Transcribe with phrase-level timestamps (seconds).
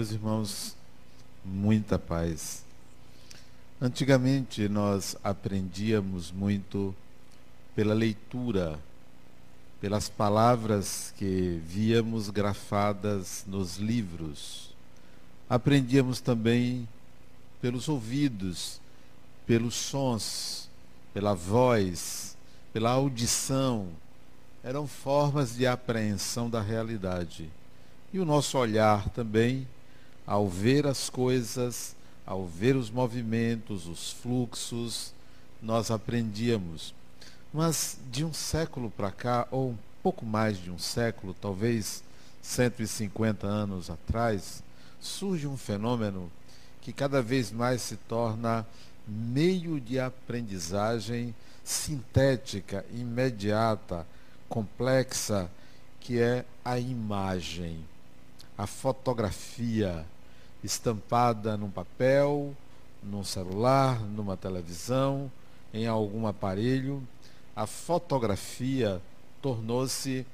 [0.00, 0.76] Meus irmãos,
[1.44, 2.64] muita paz.
[3.78, 6.94] Antigamente nós aprendíamos muito
[7.76, 8.78] pela leitura,
[9.78, 14.74] pelas palavras que víamos grafadas nos livros.
[15.50, 16.88] Aprendíamos também
[17.60, 18.80] pelos ouvidos,
[19.46, 20.70] pelos sons,
[21.12, 22.38] pela voz,
[22.72, 23.86] pela audição.
[24.64, 27.50] Eram formas de apreensão da realidade.
[28.14, 29.68] E o nosso olhar também
[30.30, 35.12] ao ver as coisas, ao ver os movimentos, os fluxos,
[35.60, 36.94] nós aprendíamos.
[37.52, 42.04] Mas de um século para cá, ou um pouco mais de um século, talvez
[42.42, 44.62] 150 anos atrás,
[45.00, 46.30] surge um fenômeno
[46.80, 48.64] que cada vez mais se torna
[49.08, 54.06] meio de aprendizagem sintética, imediata,
[54.48, 55.50] complexa,
[55.98, 57.84] que é a imagem,
[58.56, 60.06] a fotografia
[60.62, 62.54] estampada num papel,
[63.02, 65.30] num celular, numa televisão,
[65.72, 67.02] em algum aparelho,
[67.54, 69.00] a fotografia
[69.40, 70.26] tornou-se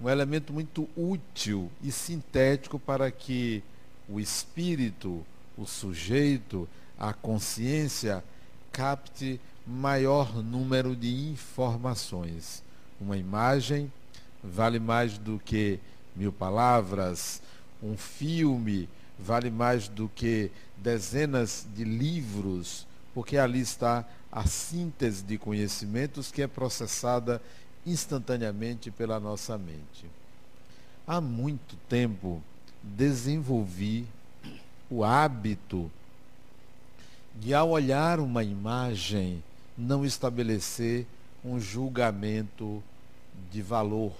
[0.00, 3.62] um elemento muito útil e sintético para que
[4.08, 5.24] o espírito,
[5.56, 8.24] o sujeito, a consciência
[8.72, 12.62] capte maior número de informações.
[13.00, 13.92] Uma imagem
[14.42, 15.78] vale mais do que
[16.16, 17.42] mil palavras,
[17.82, 18.88] um filme
[19.22, 26.42] vale mais do que dezenas de livros, porque ali está a síntese de conhecimentos que
[26.42, 27.42] é processada
[27.86, 30.06] instantaneamente pela nossa mente.
[31.06, 32.42] Há muito tempo
[32.82, 34.06] desenvolvi
[34.90, 35.90] o hábito
[37.34, 39.42] de, ao olhar uma imagem,
[39.76, 41.06] não estabelecer
[41.44, 42.82] um julgamento
[43.50, 44.12] de valor.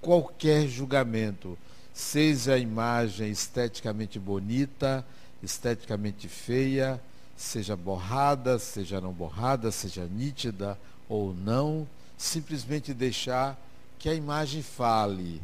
[0.00, 1.58] Qualquer julgamento
[1.92, 5.04] seja a imagem esteticamente bonita,
[5.42, 7.00] esteticamente feia,
[7.36, 10.78] seja borrada, seja não borrada, seja nítida
[11.08, 13.58] ou não, simplesmente deixar
[13.98, 15.40] que a imagem fale.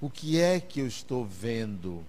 [0.00, 2.02] O que é que eu estou vendo?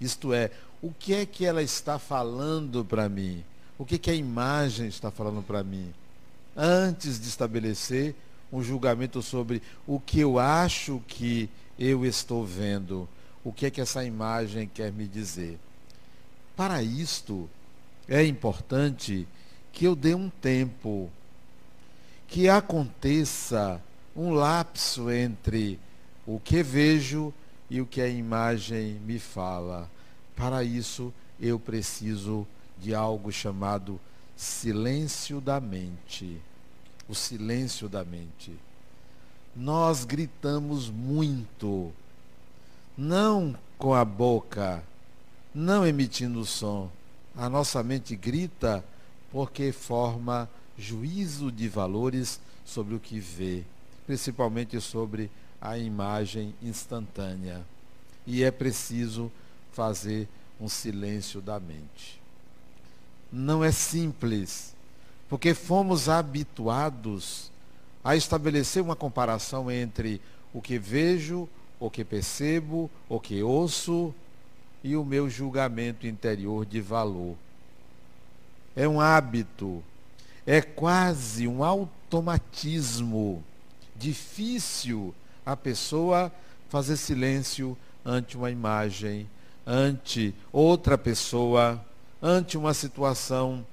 [0.00, 0.50] Isto é,
[0.82, 3.44] o que é que ela está falando para mim?
[3.78, 5.92] O que, que a imagem está falando para mim?
[6.56, 8.14] Antes de estabelecer
[8.52, 11.48] um julgamento sobre o que eu acho que
[11.78, 13.08] eu estou vendo
[13.42, 15.58] o que é que essa imagem quer me dizer.
[16.56, 17.48] Para isto,
[18.08, 19.26] é importante
[19.72, 21.10] que eu dê um tempo,
[22.28, 23.80] que aconteça
[24.16, 25.78] um lapso entre
[26.26, 27.34] o que vejo
[27.68, 29.90] e o que a imagem me fala.
[30.36, 32.46] Para isso, eu preciso
[32.78, 34.00] de algo chamado
[34.36, 36.40] silêncio da mente.
[37.08, 38.52] O silêncio da mente.
[39.56, 41.92] Nós gritamos muito
[42.96, 44.82] não com a boca,
[45.54, 46.90] não emitindo som.
[47.36, 48.84] A nossa mente grita
[49.30, 53.64] porque forma juízo de valores sobre o que vê,
[54.06, 57.64] principalmente sobre a imagem instantânea.
[58.26, 59.30] E é preciso
[59.72, 60.28] fazer
[60.60, 62.20] um silêncio da mente.
[63.32, 64.74] Não é simples,
[65.28, 67.50] porque fomos habituados
[68.04, 70.20] a estabelecer uma comparação entre
[70.52, 71.48] o que vejo,
[71.80, 74.14] o que percebo, o que ouço
[74.82, 77.34] e o meu julgamento interior de valor.
[78.76, 79.82] É um hábito,
[80.46, 83.42] é quase um automatismo.
[83.96, 85.14] Difícil
[85.46, 86.30] a pessoa
[86.68, 89.28] fazer silêncio ante uma imagem,
[89.66, 91.82] ante outra pessoa,
[92.20, 93.64] ante uma situação.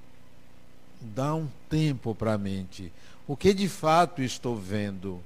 [1.02, 2.94] Dá um tempo para a mente.
[3.28, 5.22] O que de fato estou vendo?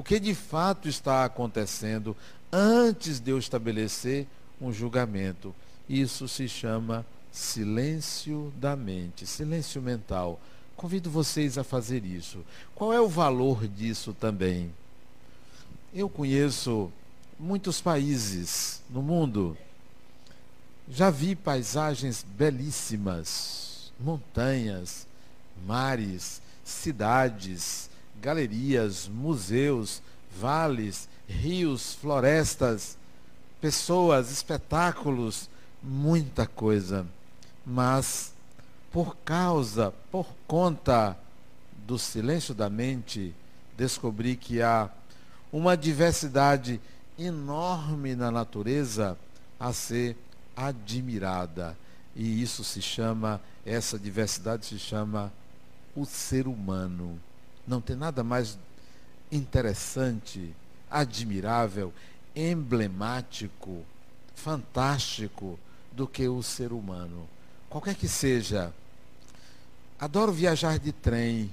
[0.00, 2.16] o que de fato está acontecendo
[2.50, 4.26] antes de eu estabelecer
[4.58, 5.54] um julgamento.
[5.86, 10.40] Isso se chama silêncio da mente, silêncio mental.
[10.74, 12.38] Convido vocês a fazer isso.
[12.74, 14.72] Qual é o valor disso também?
[15.92, 16.90] Eu conheço
[17.38, 19.54] muitos países no mundo.
[20.88, 25.06] Já vi paisagens belíssimas, montanhas,
[25.66, 27.90] mares, cidades,
[28.20, 30.02] galerias, museus,
[30.38, 32.96] vales, rios, florestas,
[33.60, 35.48] pessoas, espetáculos,
[35.82, 37.06] muita coisa.
[37.64, 38.32] Mas
[38.90, 41.16] por causa, por conta
[41.86, 43.34] do silêncio da mente,
[43.76, 44.90] descobri que há
[45.52, 46.80] uma diversidade
[47.18, 49.16] enorme na natureza
[49.58, 50.16] a ser
[50.56, 51.76] admirada.
[52.16, 55.32] E isso se chama, essa diversidade se chama
[55.94, 57.20] o ser humano.
[57.66, 58.58] Não tem nada mais
[59.30, 60.54] interessante,
[60.90, 61.92] admirável,
[62.34, 63.84] emblemático
[64.40, 65.58] fantástico
[65.92, 67.28] do que o ser humano.
[67.68, 68.72] Qualquer que seja.
[69.98, 71.52] Adoro viajar de trem.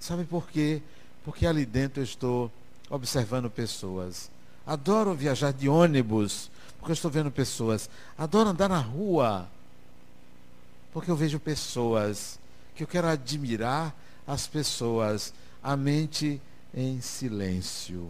[0.00, 0.82] Sabe por quê?
[1.24, 2.50] Porque ali dentro eu estou
[2.88, 4.30] observando pessoas.
[4.66, 7.88] Adoro viajar de ônibus, porque eu estou vendo pessoas.
[8.16, 9.48] Adoro andar na rua,
[10.92, 12.38] porque eu vejo pessoas
[12.74, 13.94] que eu quero admirar
[14.26, 15.32] as pessoas,
[15.62, 16.40] a mente
[16.74, 18.08] em silêncio.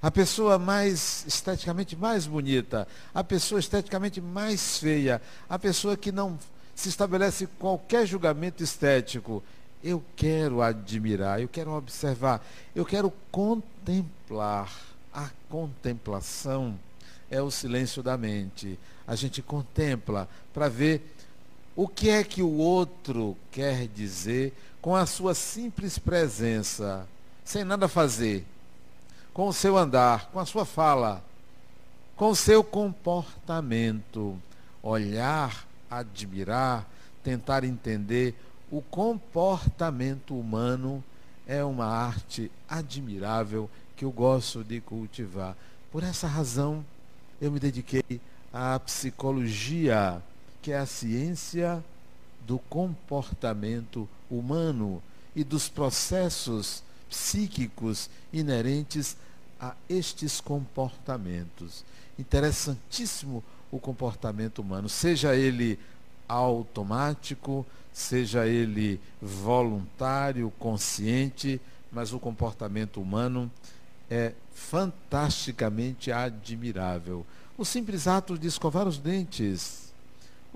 [0.00, 6.38] A pessoa mais esteticamente mais bonita, a pessoa esteticamente mais feia, a pessoa que não
[6.74, 9.42] se estabelece qualquer julgamento estético.
[9.82, 14.72] Eu quero admirar, eu quero observar, eu quero contemplar.
[15.12, 16.78] A contemplação
[17.28, 18.78] é o silêncio da mente.
[19.06, 21.16] A gente contempla para ver
[21.78, 24.52] o que é que o outro quer dizer
[24.82, 27.06] com a sua simples presença,
[27.44, 28.44] sem nada fazer,
[29.32, 31.22] com o seu andar, com a sua fala,
[32.16, 34.36] com o seu comportamento.
[34.82, 36.84] Olhar, admirar,
[37.22, 38.34] tentar entender
[38.72, 41.02] o comportamento humano
[41.46, 45.56] é uma arte admirável que eu gosto de cultivar.
[45.92, 46.84] Por essa razão,
[47.40, 48.20] eu me dediquei
[48.52, 50.20] à psicologia,
[50.68, 51.82] que é a ciência
[52.46, 55.02] do comportamento humano
[55.34, 59.16] e dos processos psíquicos inerentes
[59.58, 61.86] a estes comportamentos.
[62.18, 63.42] Interessantíssimo
[63.72, 65.78] o comportamento humano, seja ele
[66.28, 71.58] automático, seja ele voluntário, consciente,
[71.90, 73.50] mas o comportamento humano
[74.10, 77.24] é fantasticamente admirável.
[77.56, 79.87] O simples ato de escovar os dentes,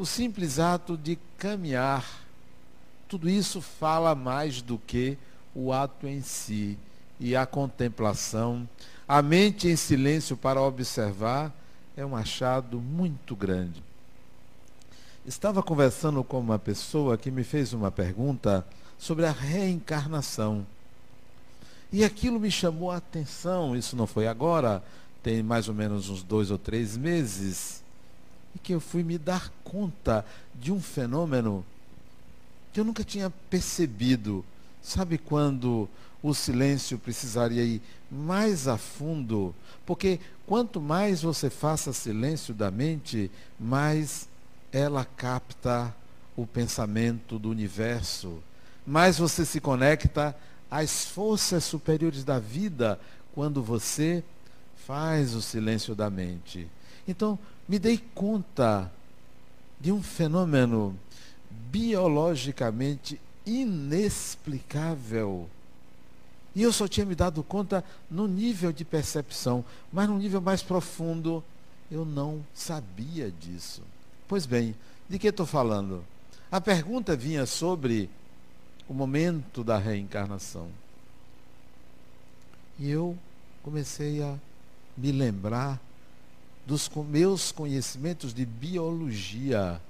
[0.02, 2.04] o simples ato de caminhar,
[3.06, 5.16] tudo isso fala mais do que
[5.54, 6.76] o ato em si
[7.20, 8.68] e a contemplação,
[9.06, 11.54] a mente em silêncio para observar,
[11.96, 13.80] é um achado muito grande.
[15.24, 18.66] Estava conversando com uma pessoa que me fez uma pergunta
[18.98, 20.66] sobre a reencarnação.
[21.92, 24.82] E aquilo me chamou a atenção, isso não foi agora,
[25.22, 27.81] tem mais ou menos uns dois ou três meses,
[28.54, 31.64] e que eu fui me dar conta de um fenômeno
[32.72, 34.44] que eu nunca tinha percebido.
[34.82, 35.88] Sabe quando
[36.22, 39.54] o silêncio precisaria ir mais a fundo?
[39.84, 44.28] Porque quanto mais você faça silêncio da mente, mais
[44.72, 45.94] ela capta
[46.34, 48.42] o pensamento do universo,
[48.86, 50.34] mais você se conecta
[50.70, 52.98] às forças superiores da vida
[53.34, 54.24] quando você
[54.86, 56.66] faz o silêncio da mente.
[57.06, 58.90] Então, me dei conta
[59.80, 60.98] de um fenômeno
[61.50, 65.48] biologicamente inexplicável.
[66.54, 70.62] E eu só tinha me dado conta no nível de percepção, mas no nível mais
[70.62, 71.42] profundo,
[71.90, 73.82] eu não sabia disso.
[74.28, 74.74] Pois bem,
[75.08, 76.04] de que estou falando?
[76.50, 78.10] A pergunta vinha sobre
[78.88, 80.68] o momento da reencarnação.
[82.78, 83.16] E eu
[83.62, 84.36] comecei a
[84.96, 85.80] me lembrar
[86.66, 89.80] dos meus conhecimentos de biologia.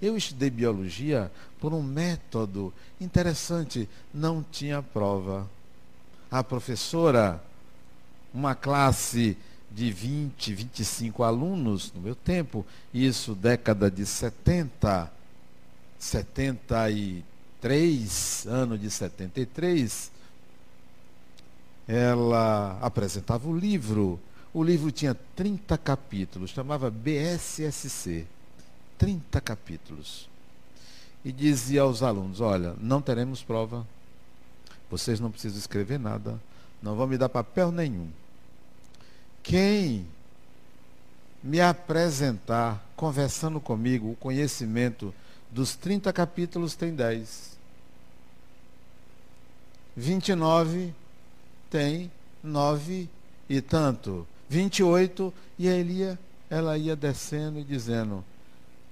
[0.00, 5.48] Eu estudei biologia por um método interessante, não tinha prova.
[6.30, 7.42] A professora,
[8.32, 9.36] uma classe
[9.70, 15.12] de 20, 25 alunos no meu tempo, isso década de 70,
[15.98, 20.10] 73, ano de 73,
[21.86, 24.18] ela apresentava o livro.
[24.58, 28.26] O livro tinha 30 capítulos, chamava BSSC.
[28.98, 30.28] 30 capítulos.
[31.24, 33.86] E dizia aos alunos: Olha, não teremos prova,
[34.90, 36.40] vocês não precisam escrever nada,
[36.82, 38.08] não vão me dar papel nenhum.
[39.44, 40.04] Quem
[41.40, 45.14] me apresentar, conversando comigo, o conhecimento
[45.52, 47.56] dos 30 capítulos tem 10.
[49.96, 50.92] 29
[51.70, 52.10] tem
[52.42, 53.08] 9
[53.48, 54.26] e tanto.
[54.48, 58.24] 28, e aí ia, ela ia descendo e dizendo: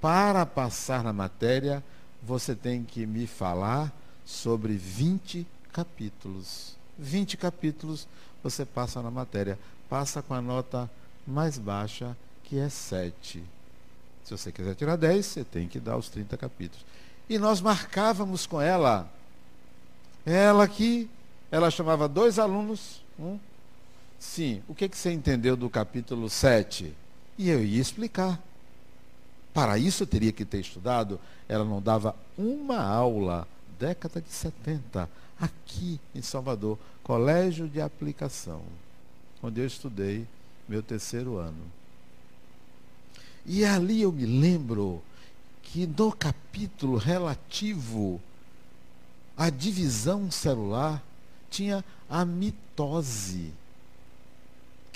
[0.00, 1.82] para passar na matéria,
[2.22, 3.92] você tem que me falar
[4.24, 6.76] sobre 20 capítulos.
[6.98, 8.06] 20 capítulos
[8.42, 9.58] você passa na matéria.
[9.88, 10.90] Passa com a nota
[11.26, 13.42] mais baixa, que é 7.
[14.24, 16.84] Se você quiser tirar 10, você tem que dar os 30 capítulos.
[17.28, 19.08] E nós marcávamos com ela.
[20.24, 21.08] Ela aqui,
[21.50, 23.02] ela chamava dois alunos.
[23.18, 23.38] Um,
[24.18, 26.92] sim, o que, que você entendeu do capítulo 7?
[27.38, 28.40] E eu ia explicar.
[29.52, 31.18] Para isso eu teria que ter estudado.
[31.48, 33.46] Ela não dava uma aula,
[33.78, 35.08] década de 70,
[35.40, 38.62] aqui em Salvador, colégio de aplicação,
[39.42, 40.26] onde eu estudei
[40.68, 41.62] meu terceiro ano.
[43.44, 45.02] E ali eu me lembro
[45.62, 48.20] que no capítulo relativo
[49.36, 51.02] à divisão celular
[51.50, 53.52] tinha a mitose.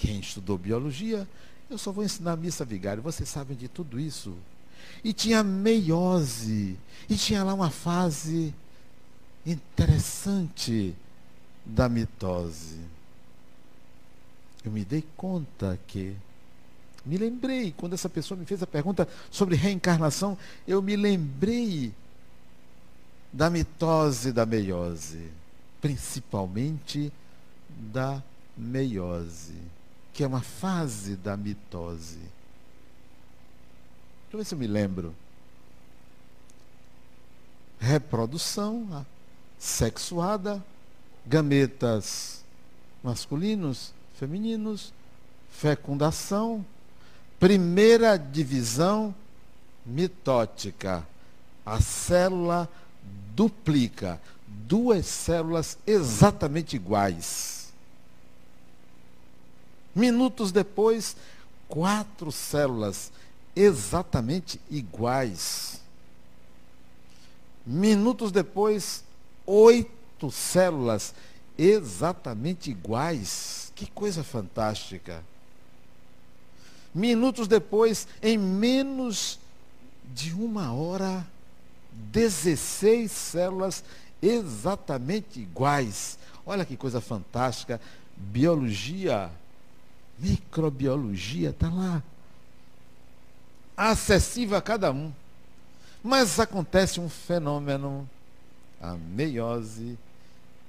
[0.01, 1.29] Quem estudou biologia,
[1.69, 4.35] eu só vou ensinar missa vigária, vocês sabem de tudo isso.
[5.05, 6.79] E tinha meiose,
[7.09, 8.55] e tinha lá uma fase
[9.45, 10.95] interessante
[11.67, 12.79] da mitose.
[14.65, 16.17] Eu me dei conta que
[17.05, 21.93] me lembrei, quando essa pessoa me fez a pergunta sobre reencarnação, eu me lembrei
[23.31, 25.31] da mitose da meiose,
[25.79, 27.13] principalmente
[27.69, 28.23] da
[28.57, 29.55] meiose,
[30.13, 32.19] que é uma fase da mitose.
[34.19, 35.15] Deixa eu ver se eu me lembro.
[37.79, 39.07] Reprodução
[39.59, 40.65] sexuada,
[41.27, 42.45] gametas
[43.03, 44.93] masculinos, femininos,
[45.51, 46.65] fecundação,
[47.41, 49.15] Primeira divisão
[49.85, 51.03] mitótica.
[51.65, 52.69] A célula
[53.35, 54.21] duplica.
[54.47, 57.60] Duas células exatamente iguais.
[59.95, 61.17] Minutos depois,
[61.69, 63.11] quatro células
[63.55, 65.81] exatamente iguais.
[67.67, 69.05] Minutos depois,
[69.47, 71.15] oito células
[71.59, 73.73] exatamente iguais.
[73.75, 75.23] Que coisa fantástica.
[76.95, 79.39] Minutos depois, em menos
[80.13, 81.27] de uma hora,
[81.93, 83.85] 16 células
[84.21, 86.19] exatamente iguais.
[86.45, 87.81] Olha que coisa fantástica.
[88.17, 89.31] Biologia,
[90.21, 92.03] microbiologia, está lá.
[93.77, 95.13] Acessível a cada um.
[96.03, 98.09] Mas acontece um fenômeno,
[98.81, 99.99] a meiose,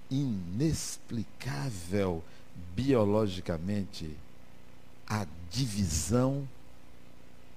[0.10, 2.24] inexplicável
[2.76, 4.18] biologicamente
[5.08, 6.48] a divisão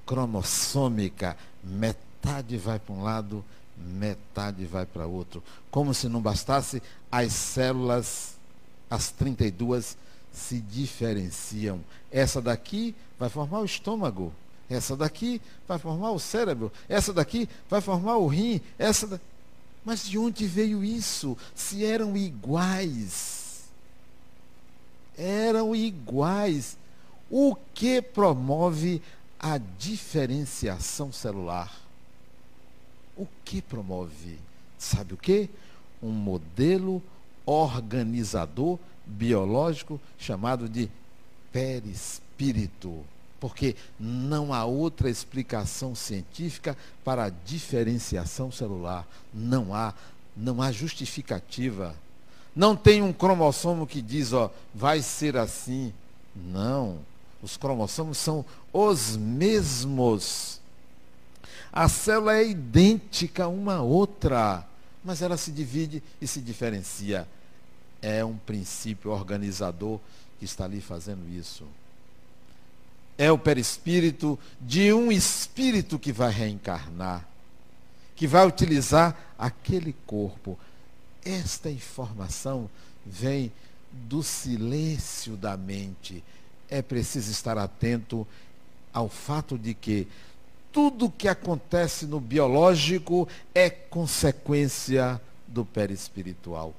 [0.07, 1.37] cromossômica.
[1.63, 3.45] Metade vai para um lado,
[3.77, 5.43] metade vai para outro.
[5.71, 8.37] Como se não bastasse, as células,
[8.91, 9.97] as 32,
[10.35, 11.81] se diferenciam.
[12.11, 14.33] Essa daqui vai formar o estômago.
[14.69, 16.73] Essa daqui vai formar o cérebro.
[16.88, 18.61] Essa daqui vai formar o rim.
[18.79, 19.21] Essa da...
[19.85, 21.37] Mas de onde veio isso?
[21.55, 23.64] Se eram iguais.
[25.17, 26.76] Eram iguais.
[27.31, 29.03] O que promove
[29.38, 31.73] a diferenciação celular?
[33.17, 34.38] O que promove?
[34.79, 35.49] Sabe o que?
[36.03, 37.03] Um modelo
[37.47, 40.90] organizador biológico chamado de
[41.52, 43.04] perispírito.
[43.40, 49.06] Porque não há outra explicação científica para a diferenciação celular.
[49.32, 49.92] Não há,
[50.37, 51.94] não há justificativa.
[52.56, 55.92] Não tem um cromossomo que diz, ó, vai ser assim.
[56.34, 56.99] Não.
[57.42, 60.61] Os cromossomos são os mesmos.
[61.73, 64.64] A célula é idêntica uma à outra,
[65.04, 67.28] mas ela se divide e se diferencia.
[68.06, 69.99] É um princípio organizador
[70.38, 71.64] que está ali fazendo isso.
[73.16, 77.26] É o perispírito de um espírito que vai reencarnar,
[78.14, 80.58] que vai utilizar aquele corpo.
[81.25, 82.68] Esta informação
[83.06, 83.50] vem
[83.90, 86.23] do silêncio da mente,
[86.68, 88.26] é preciso estar atento
[88.92, 90.06] ao fato de que
[90.70, 95.18] tudo que acontece no biológico é consequência
[95.49, 96.75] do perispiritual.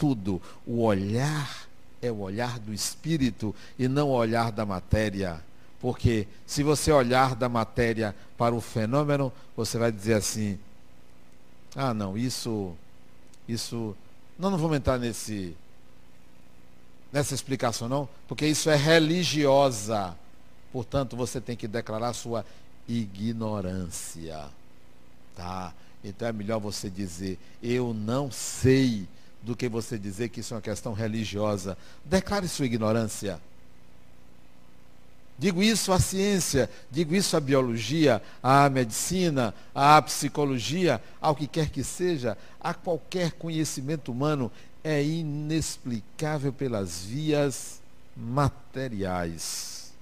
[0.00, 0.40] Tudo.
[0.66, 1.68] O olhar
[2.00, 5.44] é o olhar do espírito e não o olhar da matéria.
[5.78, 10.58] Porque se você olhar da matéria para o fenômeno, você vai dizer assim:
[11.76, 12.74] ah, não, isso,
[13.46, 13.94] isso,
[14.38, 15.54] não, não vamos entrar nesse,
[17.12, 20.16] nessa explicação, não, porque isso é religiosa.
[20.72, 22.44] Portanto, você tem que declarar sua
[22.88, 24.48] ignorância.
[25.36, 25.74] Tá?
[26.02, 29.06] Então é melhor você dizer, eu não sei,
[29.42, 31.76] do que você dizer que isso é uma questão religiosa.
[32.04, 33.40] Declare sua ignorância.
[35.38, 41.70] Digo isso à ciência, digo isso à biologia, à medicina, à psicologia, ao que quer
[41.70, 44.52] que seja, a qualquer conhecimento humano
[44.84, 47.80] é inexplicável pelas vias
[48.14, 49.92] materiais.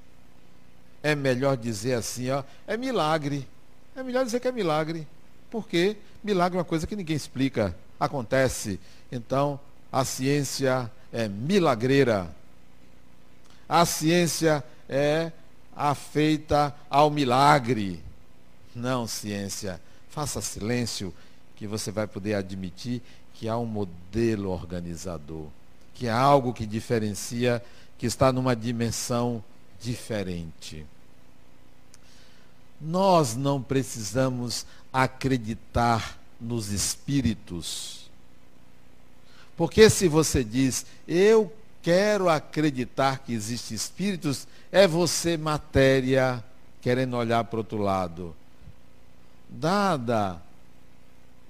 [1.03, 3.47] É melhor dizer assim, ó, é milagre.
[3.95, 5.07] É melhor dizer que é milagre.
[5.51, 7.75] Porque milagre é uma coisa que ninguém explica.
[7.99, 8.81] Acontece.
[9.11, 9.59] Então,
[9.91, 12.31] a ciência é milagreira.
[13.69, 15.33] A ciência é
[15.75, 18.03] afeita ao milagre.
[18.75, 19.81] Não, ciência.
[20.11, 21.15] Faça silêncio
[21.57, 23.03] que você vai poder admitir
[23.35, 25.47] que há um modelo organizador,
[25.95, 27.63] que há algo que diferencia,
[27.97, 29.43] que está numa dimensão
[29.81, 30.85] diferente.
[32.81, 38.08] Nós não precisamos acreditar nos espíritos.
[39.59, 46.45] Porque se você diz, eu quero acreditar que existem espíritos, é você matéria
[46.81, 48.37] querendo olhar para outro lado.
[49.49, 50.41] Dada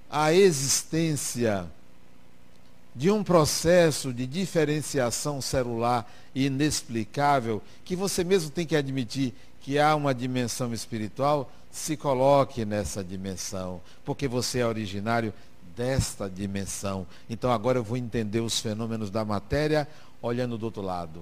[0.09, 1.69] a existência
[2.95, 9.95] de um processo de diferenciação celular inexplicável, que você mesmo tem que admitir que há
[9.95, 15.31] uma dimensão espiritual, se coloque nessa dimensão, porque você é originário
[15.79, 17.07] desta dimensão.
[17.29, 19.87] Então agora eu vou entender os fenômenos da matéria
[20.21, 21.21] olhando do outro lado.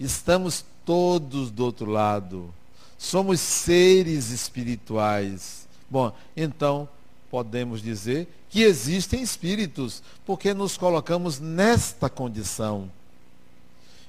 [0.00, 2.52] Estamos todos do outro lado.
[2.98, 5.68] Somos seres espirituais.
[5.88, 6.88] Bom, então
[7.30, 12.90] podemos dizer que existem espíritos, porque nos colocamos nesta condição.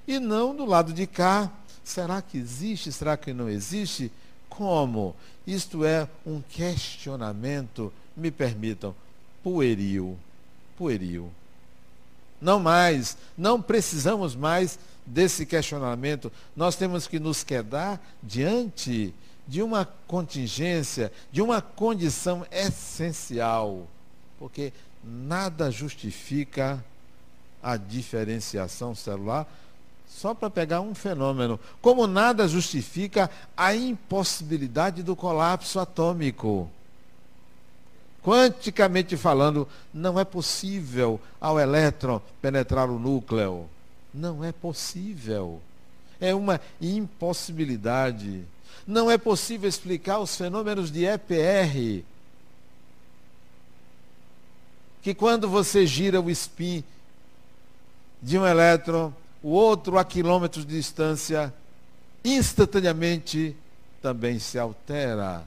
[0.07, 1.51] E não do lado de cá.
[1.83, 2.91] Será que existe?
[2.91, 4.12] Será que não existe?
[4.50, 5.15] Como?
[5.45, 8.95] Isto é um questionamento, me permitam,
[9.43, 10.17] pueril.
[10.77, 11.31] Pueril.
[12.41, 16.31] Não mais, não precisamos mais desse questionamento.
[16.55, 19.13] Nós temos que nos quedar diante
[19.47, 23.88] de uma contingência, de uma condição essencial,
[24.39, 24.71] porque
[25.03, 26.83] nada justifica
[27.62, 29.47] a diferenciação celular
[30.07, 36.69] só para pegar um fenômeno, como nada justifica a impossibilidade do colapso atômico.
[38.24, 43.70] Quanticamente falando, não é possível ao elétron penetrar o núcleo.
[44.13, 45.62] Não é possível.
[46.22, 48.46] É uma impossibilidade.
[48.88, 52.06] Não é possível explicar os fenômenos de EPR.
[55.01, 56.82] Que quando você gira o spin
[58.22, 61.54] de um elétron, o outro a quilômetros de distância,
[62.24, 63.54] instantaneamente
[64.02, 65.43] também se altera.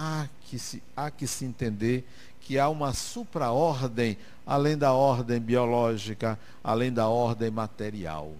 [0.00, 2.06] Há que se, há que se entender
[2.40, 8.32] que há uma supraordem, além da ordem biológica, além da ordem material.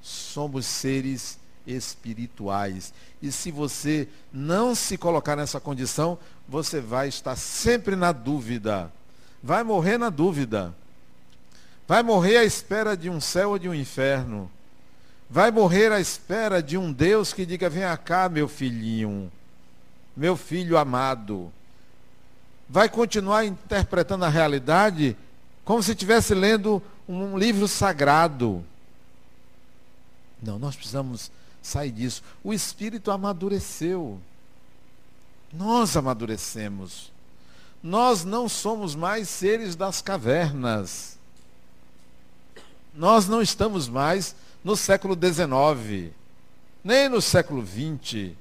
[0.00, 2.92] Somos seres espirituais.
[3.22, 8.90] E se você não se colocar nessa condição, você vai estar sempre na dúvida.
[9.42, 10.74] Vai morrer na dúvida.
[11.86, 14.50] Vai morrer à espera de um céu ou de um inferno.
[15.28, 19.30] Vai morrer à espera de um Deus que diga: Vem cá, meu filhinho,
[20.16, 21.52] meu filho amado.
[22.68, 25.16] Vai continuar interpretando a realidade
[25.64, 28.64] como se estivesse lendo um livro sagrado.
[30.42, 31.30] Não, nós precisamos
[31.62, 32.22] sair disso.
[32.42, 34.20] O espírito amadureceu.
[35.52, 37.12] Nós amadurecemos.
[37.82, 41.18] Nós não somos mais seres das cavernas.
[42.94, 46.12] Nós não estamos mais no século XIX,
[46.82, 48.32] nem no século XX.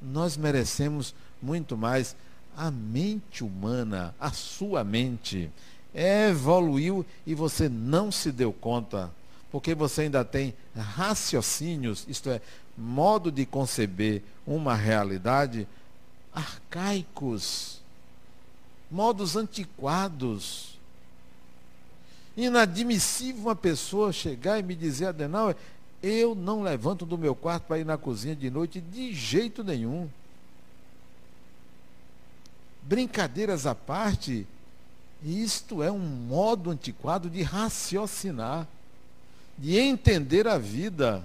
[0.00, 2.16] Nós merecemos muito mais.
[2.56, 5.50] A mente humana, a sua mente,
[5.94, 9.10] evoluiu e você não se deu conta,
[9.50, 12.40] porque você ainda tem raciocínios, isto é,
[12.76, 15.66] modo de conceber uma realidade
[16.32, 17.80] arcaicos,
[18.90, 20.78] modos antiquados.
[22.36, 25.56] Inadmissível uma pessoa chegar e me dizer, Adenauer,
[26.02, 30.08] eu não levanto do meu quarto para ir na cozinha de noite de jeito nenhum.
[32.82, 34.46] Brincadeiras à parte,
[35.22, 38.66] isto é um modo antiquado de raciocinar,
[39.58, 41.22] de entender a vida.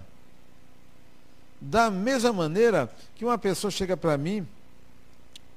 [1.61, 4.45] Da mesma maneira que uma pessoa chega para mim,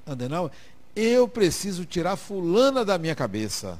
[0.05, 0.51] Adenauer,
[0.95, 3.77] eu preciso tirar fulana da minha cabeça.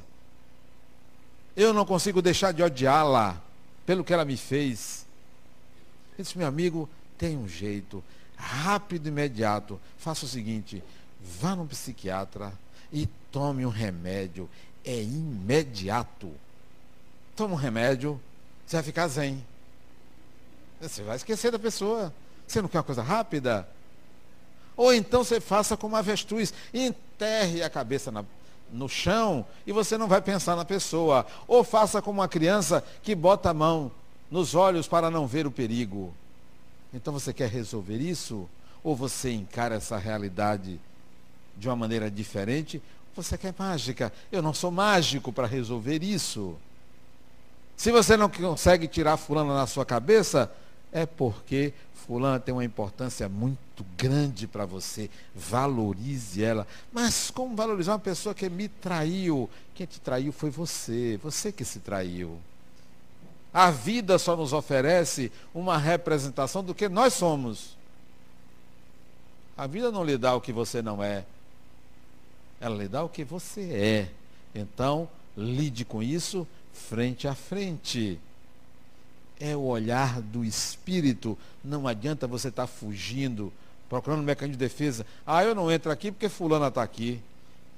[1.56, 3.40] Eu não consigo deixar de odiá-la
[3.84, 5.04] pelo que ela me fez.
[6.20, 8.04] Esse meu amigo tem um jeito
[8.36, 9.80] rápido e imediato.
[9.98, 10.82] Faça o seguinte:
[11.20, 12.52] vá no psiquiatra
[12.92, 14.48] e tome um remédio.
[14.84, 16.32] É imediato.
[17.36, 18.20] Toma um remédio,
[18.66, 19.44] você vai ficar zen.
[20.80, 22.12] Você vai esquecer da pessoa.
[22.46, 23.68] Você não quer uma coisa rápida?
[24.76, 28.24] Ou então você faça como avestruz, enterre a cabeça na,
[28.72, 31.26] no chão e você não vai pensar na pessoa.
[31.46, 33.92] Ou faça como uma criança que bota a mão
[34.30, 36.14] nos olhos para não ver o perigo.
[36.92, 38.48] Então você quer resolver isso?
[38.82, 40.80] Ou você encara essa realidade
[41.56, 42.82] de uma maneira diferente?
[43.14, 44.12] Você quer mágica?
[44.30, 46.56] Eu não sou mágico para resolver isso.
[47.76, 50.50] Se você não consegue tirar fulano na sua cabeça,
[50.92, 55.10] é porque fulano tem uma importância muito grande para você.
[55.34, 56.66] Valorize ela.
[56.92, 59.48] Mas como valorizar uma pessoa que me traiu?
[59.74, 61.18] Quem te traiu foi você.
[61.22, 62.38] Você que se traiu.
[63.52, 67.76] A vida só nos oferece uma representação do que nós somos.
[69.56, 71.24] A vida não lhe dá o que você não é.
[72.60, 74.10] Ela lhe dá o que você é.
[74.54, 78.18] Então, lide com isso frente a frente.
[79.38, 81.36] É o olhar do espírito.
[81.64, 83.52] Não adianta você estar tá fugindo,
[83.88, 85.04] procurando um mecanismo de defesa.
[85.26, 87.20] Ah, eu não entro aqui porque fulana está aqui.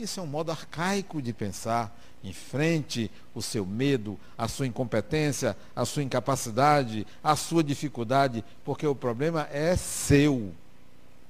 [0.02, 1.96] Isso é um modo arcaico de pensar.
[2.24, 8.96] Enfrente o seu medo, a sua incompetência, a sua incapacidade, a sua dificuldade, porque o
[8.96, 10.52] problema é seu.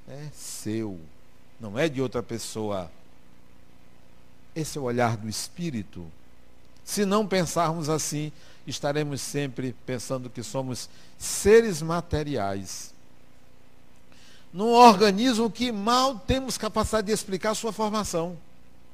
[0.08, 0.98] É seu.
[1.60, 2.90] Não é de outra pessoa.
[4.54, 6.06] Esse é o olhar do espírito.
[6.82, 8.32] Se não pensarmos assim,
[8.66, 12.94] estaremos sempre pensando que somos seres materiais.
[14.50, 18.36] Num organismo que mal temos capacidade de explicar a sua formação.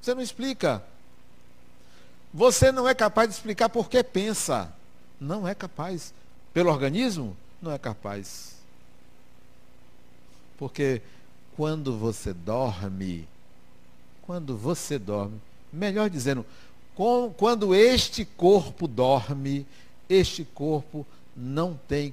[0.01, 0.83] Você não explica.
[2.33, 4.73] Você não é capaz de explicar por que pensa.
[5.21, 6.13] Não é capaz.
[6.53, 7.37] Pelo organismo?
[7.61, 8.57] Não é capaz.
[10.59, 11.03] Porque
[11.57, 13.27] quando você dorme,
[14.23, 15.41] quando você dorme,
[15.73, 16.45] melhor dizendo,
[17.37, 19.67] quando este corpo dorme,
[20.09, 21.07] este corpo
[21.37, 22.13] não tem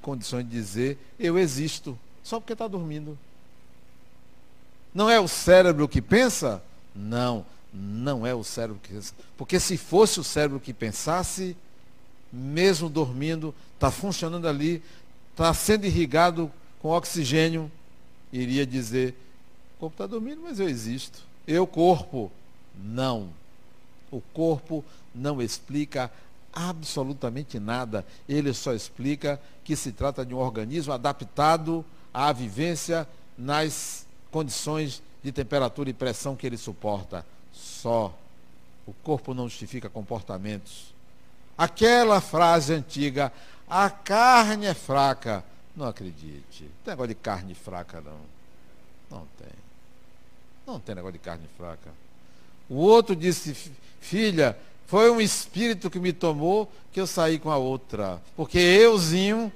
[0.00, 3.18] condições de dizer eu existo, só porque está dormindo.
[4.94, 6.62] Não é o cérebro que pensa?
[6.94, 8.98] Não não é o cérebro que.
[9.36, 11.56] Porque se fosse o cérebro que pensasse,
[12.32, 14.82] mesmo dormindo, está funcionando ali,
[15.30, 16.50] está sendo irrigado
[16.80, 17.70] com oxigênio,
[18.32, 19.14] iria dizer,
[19.76, 21.22] o corpo está dormindo, mas eu existo.
[21.46, 22.30] Eu, corpo,
[22.76, 23.28] não.
[24.10, 26.10] O corpo não explica
[26.52, 28.04] absolutamente nada.
[28.28, 33.06] Ele só explica que se trata de um organismo adaptado à vivência
[33.38, 38.14] nas condições de temperatura e pressão que ele suporta só.
[38.86, 40.94] O corpo não justifica comportamentos.
[41.56, 43.32] Aquela frase antiga,
[43.68, 45.44] a carne é fraca.
[45.76, 46.64] Não acredite.
[46.64, 48.18] Não tem negócio de carne fraca, não.
[49.10, 49.52] Não tem.
[50.66, 51.90] Não tem negócio de carne fraca.
[52.68, 53.54] O outro disse,
[54.00, 54.56] filha,
[54.86, 58.20] foi um espírito que me tomou que eu saí com a outra.
[58.36, 59.52] Porque euzinho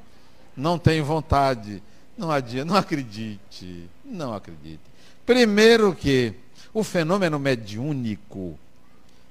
[0.57, 1.83] não tenho vontade.
[2.17, 3.89] Não adianta, não acredite.
[4.05, 4.83] Não acredite.
[5.27, 6.35] Primeiro que
[6.73, 8.59] o fenômeno mediúnico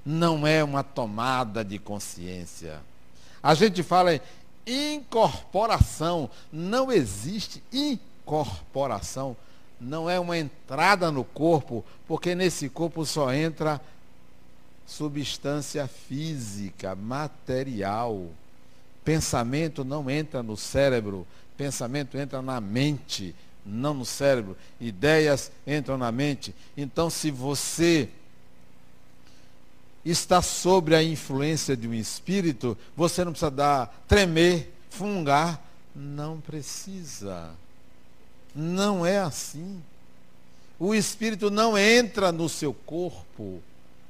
[0.05, 2.79] não é uma tomada de consciência.
[3.41, 4.21] A gente fala em
[4.65, 6.29] incorporação.
[6.51, 9.35] Não existe incorporação.
[9.79, 13.81] Não é uma entrada no corpo, porque nesse corpo só entra
[14.85, 18.27] substância física, material.
[19.03, 21.27] Pensamento não entra no cérebro,
[21.57, 24.57] pensamento entra na mente não no cérebro.
[24.79, 26.53] Ideias entram na mente.
[26.75, 28.09] Então, se você
[30.03, 35.61] está sobre a influência de um espírito, você não precisa dar, tremer, fungar.
[35.95, 37.51] Não precisa.
[38.55, 39.81] Não é assim.
[40.79, 43.61] O espírito não entra no seu corpo,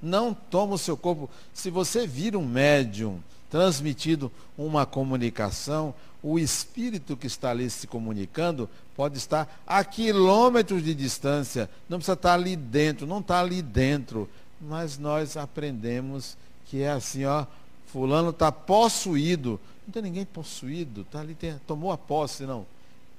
[0.01, 1.29] não toma o seu corpo.
[1.53, 8.69] Se você vira um médium transmitido uma comunicação, o espírito que está ali se comunicando
[8.95, 14.29] pode estar a quilômetros de distância, não precisa estar ali dentro, não está ali dentro.
[14.62, 17.45] Mas nós aprendemos que é assim, ó,
[17.88, 19.59] fulano está possuído.
[19.86, 22.65] Não tem ninguém possuído, tá ali, tem, tomou a posse, não.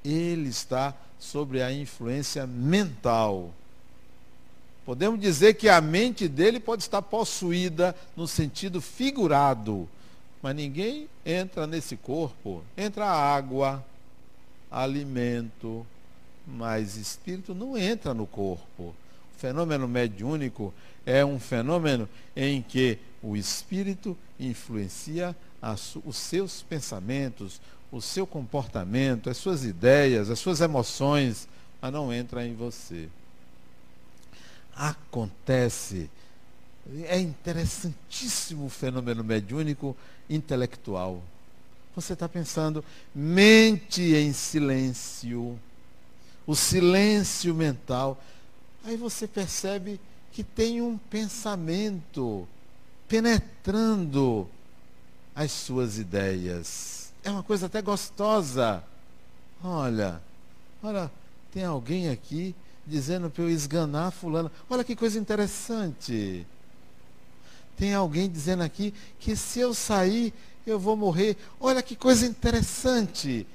[0.03, 3.51] Ele está sobre a influência mental.
[4.87, 9.87] Podemos dizer que a mente dele pode estar possuída no sentido figurado
[10.45, 12.63] mas ninguém entra nesse corpo.
[12.77, 13.83] Entra água,
[14.71, 15.87] alimento,
[16.47, 18.95] mas espírito não entra no corpo.
[19.35, 20.75] O fenômeno mediúnico
[21.07, 25.35] é um fenômeno em que o espírito influencia
[26.05, 27.59] os seus pensamentos,
[27.91, 31.49] o seu comportamento, as suas ideias, as suas emoções,
[31.81, 33.09] mas não entra em você.
[34.77, 36.11] Acontece
[37.05, 39.97] é interessantíssimo o fenômeno mediúnico
[40.29, 41.23] intelectual.
[41.95, 42.85] Você está pensando,
[43.15, 45.59] mente em silêncio,
[46.47, 48.21] o silêncio mental.
[48.85, 50.01] Aí você percebe
[50.33, 52.47] que tem um pensamento
[53.09, 54.49] penetrando
[55.35, 57.13] as suas ideias.
[57.23, 58.83] É uma coisa até gostosa.
[59.63, 60.21] Olha,
[60.83, 61.11] olha,
[61.53, 62.55] tem alguém aqui
[62.87, 64.51] dizendo para eu esganar fulano.
[64.69, 66.47] Olha que coisa interessante.
[67.77, 70.33] Tem alguém dizendo aqui que se eu sair,
[70.67, 71.37] eu vou morrer.
[71.61, 73.47] Olha que coisa interessante.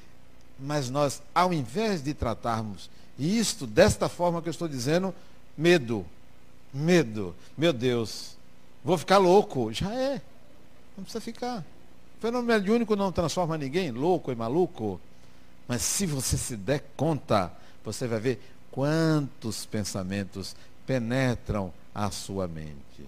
[0.60, 5.14] Mas nós, ao invés de tratarmos isto desta forma que eu estou dizendo,
[5.58, 6.06] medo.
[6.74, 7.36] Medo.
[7.58, 8.38] Meu Deus.
[8.84, 9.74] Vou ficar louco.
[9.74, 10.22] Já é.
[10.98, 11.60] Não precisa ficar.
[12.18, 15.00] O fenômeno mediúnico não transforma ninguém louco e maluco.
[15.68, 17.52] Mas se você se der conta,
[17.84, 18.40] você vai ver
[18.72, 20.56] Quantos pensamentos
[20.86, 23.08] penetram a sua mente?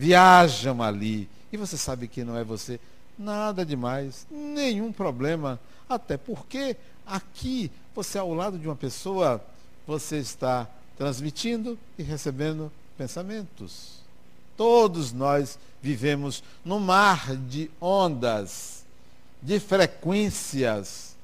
[0.00, 2.80] Viajam ali e você sabe que não é você.
[3.18, 5.60] Nada demais, nenhum problema.
[5.86, 6.74] Até porque
[7.06, 9.44] aqui, você ao lado de uma pessoa,
[9.86, 14.00] você está transmitindo e recebendo pensamentos.
[14.56, 18.86] Todos nós vivemos no mar de ondas,
[19.42, 21.14] de frequências,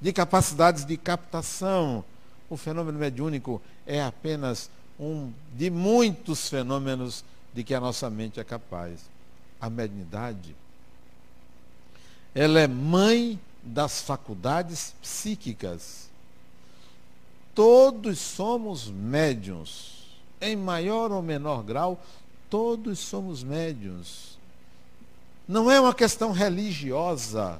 [0.00, 2.02] de capacidades de captação.
[2.48, 8.44] O fenômeno mediúnico é apenas um de muitos fenômenos de que a nossa mente é
[8.44, 9.10] capaz.
[9.60, 10.56] A mediunidade,
[12.34, 16.10] ela é mãe das faculdades psíquicas.
[17.54, 20.02] Todos somos médiums,
[20.40, 22.00] em maior ou menor grau,
[22.52, 24.36] Todos somos médiuns.
[25.48, 27.58] Não é uma questão religiosa,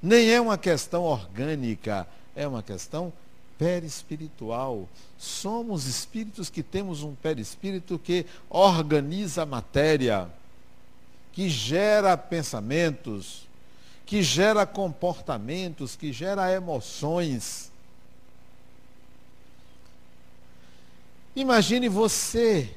[0.00, 3.12] nem é uma questão orgânica, é uma questão
[3.60, 4.88] perispiritual.
[5.18, 10.30] Somos espíritos que temos um perispírito que organiza a matéria,
[11.30, 13.46] que gera pensamentos,
[14.06, 17.70] que gera comportamentos, que gera emoções.
[21.36, 22.74] Imagine você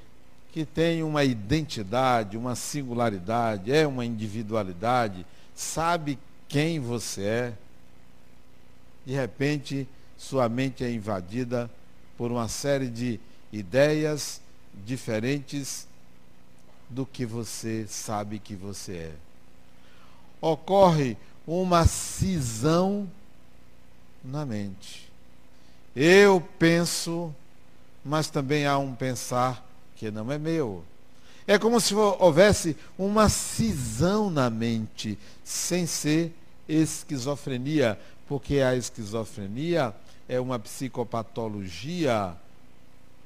[0.52, 6.20] que tem uma identidade, uma singularidade, é uma individualidade, sabe
[6.50, 7.54] quem você é.
[9.06, 9.88] De repente,
[10.24, 11.70] sua mente é invadida
[12.18, 13.20] por uma série de
[13.52, 14.40] ideias
[14.86, 15.86] diferentes
[16.90, 19.12] do que você sabe que você é.
[20.40, 23.10] Ocorre uma cisão
[24.24, 25.12] na mente.
[25.94, 27.36] Eu penso,
[28.04, 29.62] mas também há um pensar
[29.98, 30.86] que não é meu.
[31.46, 36.34] É como se houvesse uma cisão na mente, sem ser
[36.68, 39.94] esquizofrenia, porque a esquizofrenia
[40.28, 42.36] é uma psicopatologia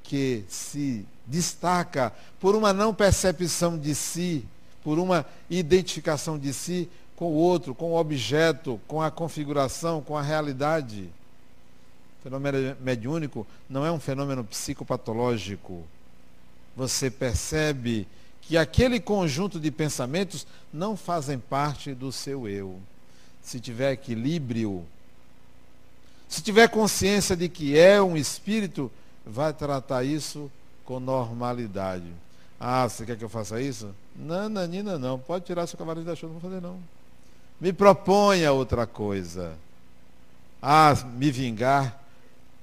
[0.04, 4.46] que se destaca por uma não percepção de si,
[4.84, 10.18] por uma identificação de si com o outro, com o objeto, com a configuração, com
[10.18, 11.10] a realidade.
[12.20, 15.84] O fenômeno mediúnico não é um fenômeno psicopatológico
[16.78, 18.08] você percebe
[18.40, 22.80] que aquele conjunto de pensamentos não fazem parte do seu eu.
[23.42, 24.86] Se tiver equilíbrio,
[26.28, 28.92] se tiver consciência de que é um espírito,
[29.26, 30.52] vai tratar isso
[30.86, 32.06] com normalidade.
[32.60, 33.94] Ah, você quer que eu faça isso?
[34.16, 35.20] Não, Nanina, não.
[35.20, 36.80] Pode tirar seu cavalo da chuva, não vou fazer não.
[37.60, 39.54] Me proponha outra coisa.
[40.62, 42.02] Ah, me vingar.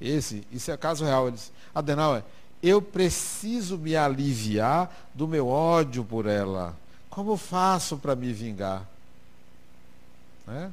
[0.01, 1.29] Esse, isso é caso real.
[1.29, 2.25] Ele disse, Adenauer,
[2.63, 6.77] eu preciso me aliviar do meu ódio por ela.
[7.09, 8.87] Como faço para me vingar?
[10.49, 10.69] É?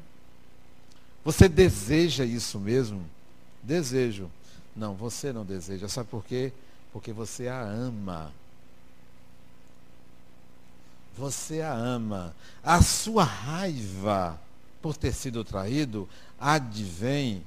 [1.24, 3.06] Você deseja isso mesmo?
[3.62, 4.30] Desejo.
[4.76, 5.88] Não, você não deseja.
[5.88, 6.52] Sabe por quê?
[6.92, 8.32] Porque você a ama.
[11.18, 12.36] Você a ama.
[12.64, 14.40] A sua raiva
[14.82, 17.44] por ter sido traído advém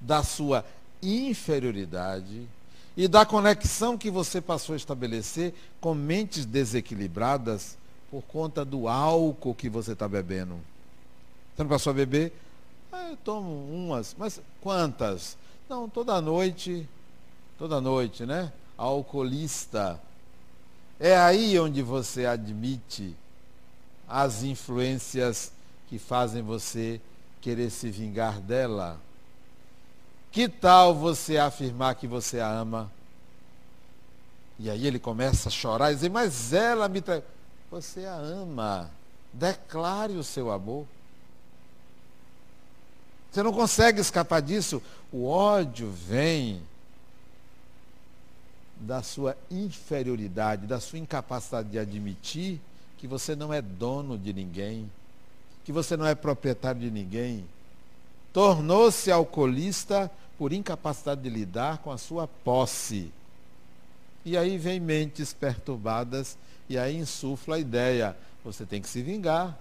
[0.00, 0.64] da sua
[1.02, 2.48] inferioridade
[2.96, 7.76] e da conexão que você passou a estabelecer com mentes desequilibradas
[8.10, 10.58] por conta do álcool que você está bebendo.
[11.54, 12.32] Você não passou a beber?
[12.92, 15.36] Ah, eu tomo umas, mas quantas?
[15.68, 16.88] Não, toda noite,
[17.58, 18.52] toda noite, né?
[18.76, 20.00] Alcoolista.
[20.98, 23.14] É aí onde você admite
[24.08, 25.52] as influências
[25.88, 27.00] que fazem você
[27.40, 28.98] querer se vingar dela.
[30.32, 32.90] Que tal você afirmar que você a ama?
[34.58, 37.22] E aí ele começa a chorar e dizer, mas ela me trai.
[37.70, 38.90] Você a ama.
[39.32, 40.86] Declare o seu amor.
[43.30, 44.82] Você não consegue escapar disso.
[45.12, 46.62] O ódio vem
[48.80, 52.60] da sua inferioridade, da sua incapacidade de admitir
[52.96, 54.90] que você não é dono de ninguém,
[55.64, 57.44] que você não é proprietário de ninguém,
[58.32, 63.12] tornou-se alcoolista por incapacidade de lidar com a sua posse.
[64.24, 66.36] E aí vem mentes perturbadas
[66.68, 69.58] e aí insufla a ideia, você tem que se vingar.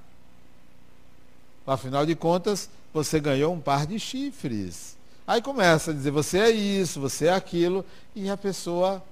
[1.65, 2.69] Afinal de contas,
[3.03, 4.97] você ganhou um par de chifres.
[5.25, 9.03] Aí começa a dizer, você é isso, você é aquilo, e a pessoa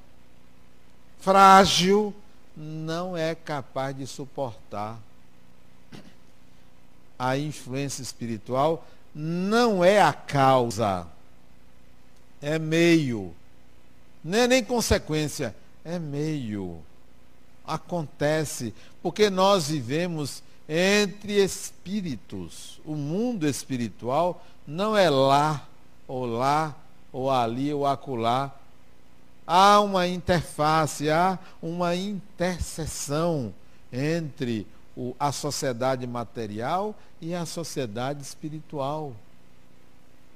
[1.19, 2.13] frágil
[2.55, 4.97] não é capaz de suportar
[7.17, 11.07] a influência espiritual não é a causa,
[12.41, 13.33] é meio.
[14.21, 16.79] Não é nem consequência, é meio.
[17.65, 22.79] Acontece, porque nós vivemos entre espíritos.
[22.85, 25.67] O mundo espiritual não é lá,
[26.07, 26.75] ou lá,
[27.11, 28.53] ou ali, ou acolá.
[29.45, 33.53] Há uma interface, há uma interseção
[33.93, 34.65] entre
[34.97, 39.13] o, a sociedade material e a sociedade espiritual.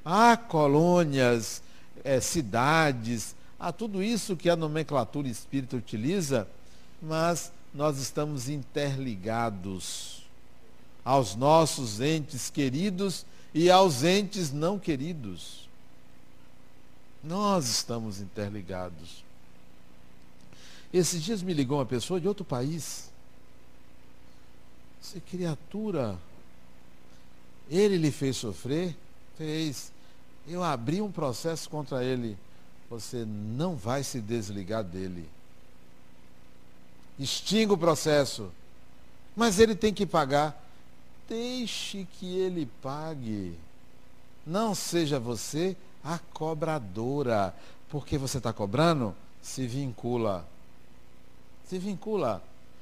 [0.06, 1.62] Há colônias,
[2.04, 6.48] é, cidades, há tudo isso que a nomenclatura espírita utiliza,
[7.02, 10.24] mas nós estamos interligados
[11.04, 15.68] aos nossos entes queridos e aos entes não queridos.
[17.24, 19.24] Nós estamos interligados.
[20.94, 23.10] Esses dias me ligou uma pessoa de outro país.
[25.02, 26.18] Você criatura,
[27.70, 28.96] ele lhe fez sofrer?
[29.38, 29.92] Fez.
[30.48, 32.38] Eu abri um processo contra ele.
[32.90, 35.30] Você não vai se desligar dele.
[37.20, 38.50] Extinga o processo.
[39.36, 40.64] Mas ele tem que pagar.
[41.28, 43.54] Deixe que ele pague.
[44.46, 47.54] Não seja você a cobradora.
[47.90, 49.14] Porque você está cobrando?
[49.42, 50.48] Se vincula.
[51.68, 52.42] Se vincula.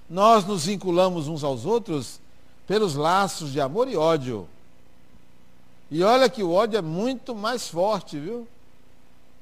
[0.09, 2.19] Nós nos vinculamos uns aos outros
[2.67, 4.47] pelos laços de amor e ódio.
[5.89, 8.47] E olha que o ódio é muito mais forte, viu?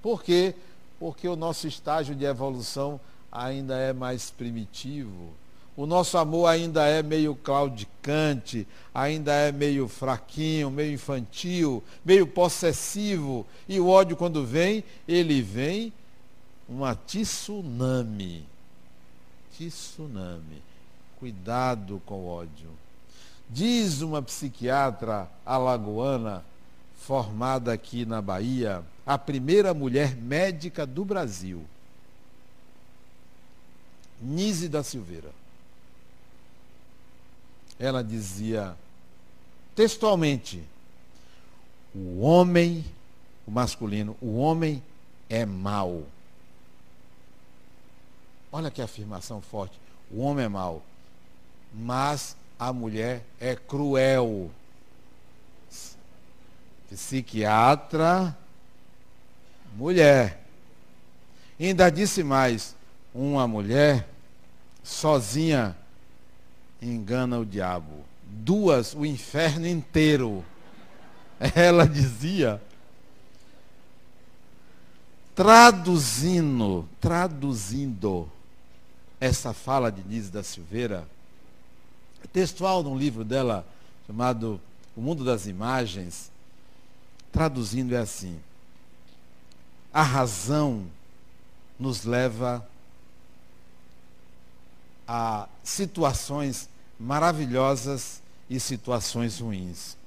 [0.01, 0.55] Por quê?
[0.99, 2.99] Porque o nosso estágio de evolução
[3.35, 5.33] ainda é mais primitivo.
[5.75, 13.45] O nosso amor ainda é meio claudicante, ainda é meio fraquinho, meio infantil, meio possessivo.
[13.67, 15.91] E o ódio, quando vem, ele vem
[16.69, 18.45] uma tsunami.
[19.51, 20.61] Tsunami.
[21.19, 22.69] Cuidado com o ódio.
[23.49, 26.43] Diz uma psiquiatra alagoana,
[26.95, 31.63] formada aqui na Bahia, a primeira mulher médica do Brasil,
[34.21, 35.31] Nise da Silveira
[37.79, 38.75] ela dizia
[39.75, 40.63] textualmente:
[41.93, 42.85] o homem,
[43.45, 44.81] o masculino, o homem
[45.29, 46.03] é mau.
[48.51, 49.77] Olha que afirmação forte.
[50.11, 50.81] O homem é mau,
[51.73, 54.49] mas a mulher é cruel.
[56.89, 58.37] Psiquiatra,
[59.75, 60.41] mulher.
[61.59, 62.74] Ainda disse mais:
[63.15, 64.09] uma mulher
[64.83, 65.75] sozinha
[66.81, 68.03] engana o diabo.
[68.23, 70.43] Duas, o inferno inteiro.
[71.55, 72.61] Ela dizia,
[75.33, 78.29] traduzindo, traduzindo
[79.19, 81.07] essa fala de Nise da Silveira,
[82.33, 83.65] textual num livro dela
[84.05, 84.59] chamado
[84.95, 86.29] O Mundo das Imagens,
[87.31, 88.37] traduzindo é assim:
[89.93, 90.85] a razão
[91.79, 92.65] nos leva
[95.07, 99.97] a situações maravilhosas e situações ruins.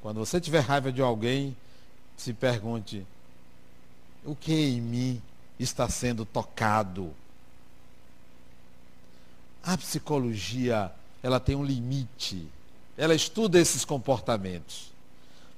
[0.00, 1.56] Quando você tiver raiva de alguém,
[2.20, 3.06] se pergunte:
[4.24, 5.22] o que em mim
[5.58, 7.12] está sendo tocado.
[9.62, 10.92] A psicologia,
[11.22, 12.46] ela tem um limite.
[12.96, 14.90] ela estuda esses comportamentos.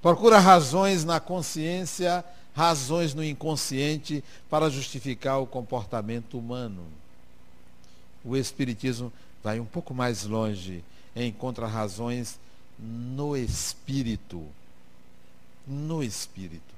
[0.00, 6.84] Procura razões na consciência, razões no inconsciente para justificar o comportamento humano.
[8.24, 10.84] O Espiritismo vai um pouco mais longe
[11.14, 12.38] encontra razões
[12.78, 14.42] no espírito.
[15.66, 16.72] No espírito.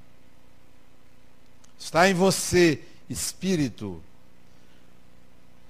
[1.77, 4.01] Está em você, espírito.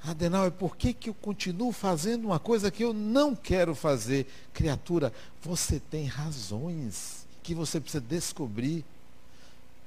[0.04, 4.28] Adenal, é por que, que eu continuo fazendo uma coisa que eu não quero fazer?
[4.54, 5.12] Criatura,
[5.42, 8.86] você tem razões que você precisa descobrir.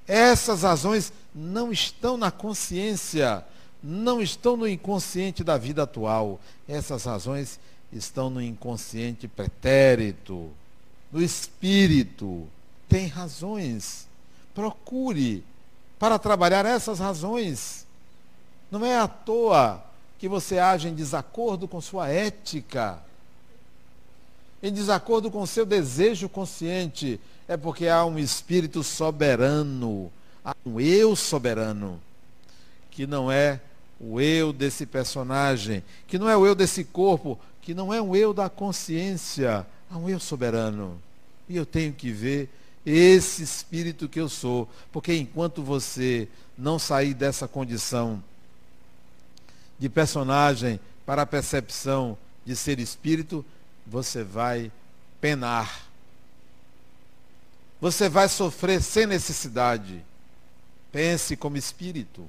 [0.06, 3.44] Essas razões não estão na consciência,
[3.82, 6.40] não estão no inconsciente da vida atual.
[6.66, 7.60] Essas razões
[7.92, 10.50] estão no inconsciente pretérito,
[11.12, 12.48] no espírito.
[12.88, 14.06] Tem razões.
[14.54, 15.44] Procure
[15.98, 17.86] para trabalhar essas razões.
[18.70, 19.82] Não é à toa
[20.18, 22.98] que você age em desacordo com sua ética,
[24.62, 30.10] em desacordo com seu desejo consciente, é porque há um espírito soberano,
[30.44, 32.00] há um eu soberano,
[32.90, 33.60] que não é
[34.00, 38.14] o eu desse personagem, que não é o eu desse corpo, que não é um
[38.14, 41.00] eu da consciência, há um eu soberano.
[41.48, 42.50] E eu tenho que ver
[42.90, 48.22] esse espírito que eu sou, porque enquanto você não sair dessa condição
[49.78, 53.44] de personagem para a percepção de ser espírito,
[53.86, 54.72] você vai
[55.20, 55.86] penar.
[57.80, 60.04] Você vai sofrer sem necessidade.
[60.90, 62.28] Pense como espírito.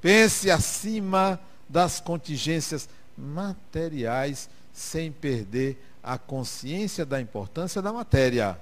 [0.00, 8.58] Pense acima das contingências materiais, sem perder a consciência da importância da matéria,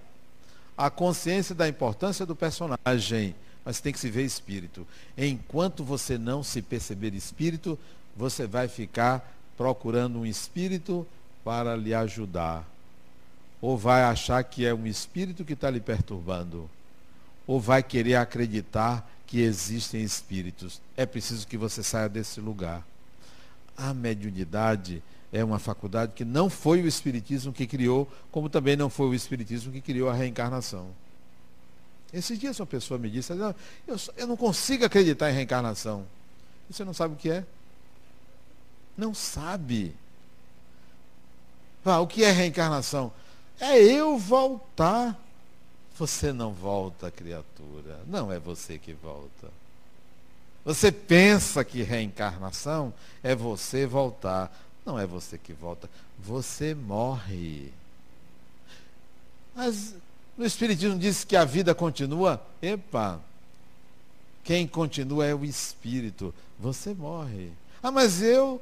[0.77, 3.35] a consciência da importância do personagem
[3.67, 4.87] mas tem que se ver espírito.
[5.19, 7.77] Enquanto você não se perceber espírito,
[8.17, 11.05] você vai ficar procurando um espírito
[11.45, 12.65] para lhe ajudar.
[13.61, 16.71] Ou vai achar que é um espírito que está lhe perturbando.
[17.45, 20.81] Ou vai querer acreditar que existem espíritos.
[20.97, 22.87] É preciso que você saia desse lugar.
[23.77, 25.03] A mediunidade
[25.33, 29.15] é uma faculdade que não foi o Espiritismo que criou, como também não foi o
[29.15, 30.89] Espiritismo que criou a reencarnação.
[32.13, 36.07] Esses dias uma pessoa me disse, eu, eu não consigo acreditar em reencarnação.
[36.71, 37.45] Você não sabe o que é?
[38.97, 39.95] Não sabe.
[41.85, 43.13] Ah, o que é reencarnação?
[43.61, 45.17] É eu voltar.
[45.99, 48.01] Você não volta, criatura.
[48.07, 49.49] Não é você que volta.
[50.65, 54.51] Você pensa que reencarnação é você voltar.
[54.87, 55.91] Não é você que volta.
[56.17, 57.73] Você morre.
[59.55, 59.95] Mas
[60.39, 62.41] no Espiritismo diz que a vida continua.
[62.63, 63.21] Epa!
[64.45, 66.33] Quem continua é o Espírito.
[66.57, 67.51] Você morre.
[67.83, 68.61] Ah, mas eu.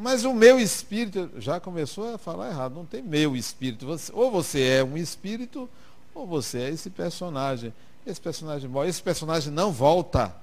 [0.00, 1.30] Mas o meu espírito.
[1.38, 2.74] Já começou a falar errado.
[2.74, 3.86] Não tem meu espírito.
[3.86, 5.68] Você, ou você é um espírito,
[6.14, 7.72] ou você é esse personagem.
[8.06, 8.88] Esse personagem morre.
[8.88, 10.34] Esse personagem não volta.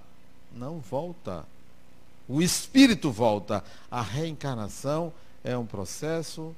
[0.53, 1.45] Não volta.
[2.27, 3.63] O espírito volta.
[3.89, 5.13] A reencarnação
[5.43, 6.55] é um processo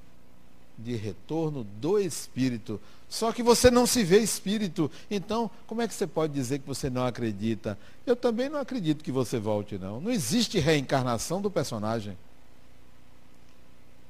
[0.77, 2.79] de retorno do espírito.
[3.09, 4.91] Só que você não se vê espírito.
[5.09, 7.77] Então, como é que você pode dizer que você não acredita?
[8.05, 9.99] Eu também não acredito que você volte, não.
[10.01, 12.17] Não existe reencarnação do personagem.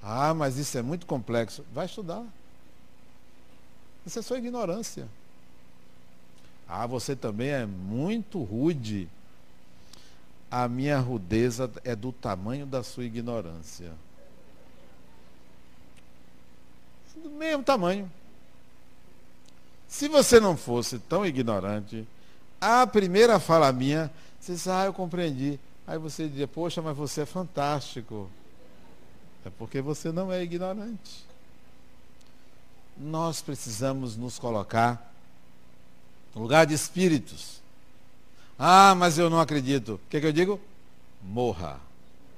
[0.01, 1.63] Ah, mas isso é muito complexo.
[1.73, 2.23] Vai estudar.
[4.05, 5.07] Isso é só ignorância.
[6.67, 9.07] Ah, você também é muito rude.
[10.49, 13.91] A minha rudeza é do tamanho da sua ignorância.
[17.15, 18.11] Do mesmo tamanho.
[19.87, 22.07] Se você não fosse tão ignorante,
[22.59, 25.59] a primeira fala minha, você diz, ah, eu compreendi.
[25.85, 28.29] Aí você diria, poxa, mas você é fantástico.
[29.45, 31.25] É porque você não é ignorante.
[32.97, 35.13] Nós precisamos nos colocar
[36.35, 37.61] no lugar de espíritos.
[38.57, 39.95] Ah, mas eu não acredito.
[39.95, 40.59] O que, que eu digo?
[41.21, 41.79] Morra.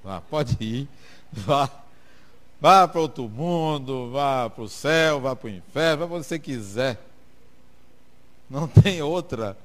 [0.04, 0.88] Vá, pode ir.
[1.32, 1.70] Vá.
[2.62, 6.26] Vá para outro mundo, vá para o céu, vá para o inferno, vá para onde
[6.26, 7.00] você quiser.
[8.50, 9.56] Não tem outra.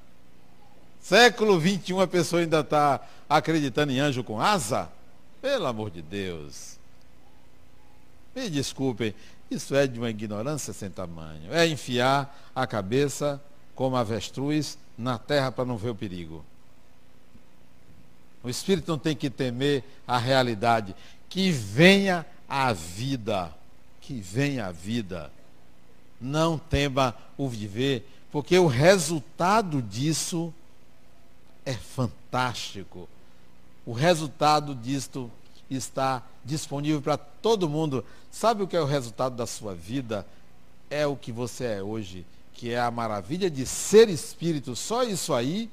[1.01, 4.89] Século 21 a pessoa ainda está acreditando em anjo com asa?
[5.43, 6.79] Pelo amor de Deus.
[8.35, 9.13] Me desculpem,
[9.51, 11.53] isso é de uma ignorância sem tamanho.
[11.53, 13.43] É enfiar a cabeça
[13.75, 16.45] como avestruz na terra para não ver o perigo.
[18.43, 20.95] O espírito não tem que temer a realidade.
[21.29, 23.51] Que venha a vida.
[24.01, 25.33] Que venha a vida.
[26.21, 30.53] Não tema o viver porque o resultado disso
[31.65, 33.09] é fantástico.
[33.87, 35.31] O resultado disto
[35.71, 38.05] está disponível para todo mundo.
[38.33, 40.27] Sabe o que é o resultado da sua vida?
[40.91, 44.75] É o que você é hoje, que é a maravilha de ser espírito.
[44.77, 45.69] Só isso aí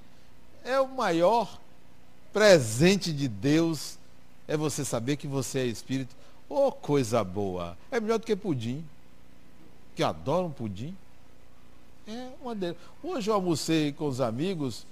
[0.63, 1.59] é o maior
[2.33, 3.97] presente de Deus.
[4.47, 6.15] É você saber que você é espírito.
[6.49, 7.77] Oh, coisa boa.
[7.89, 8.83] É melhor do que pudim.
[9.95, 10.95] Que adoro um pudim.
[12.07, 12.77] É uma deles.
[13.01, 14.85] Hoje eu almocei com os amigos,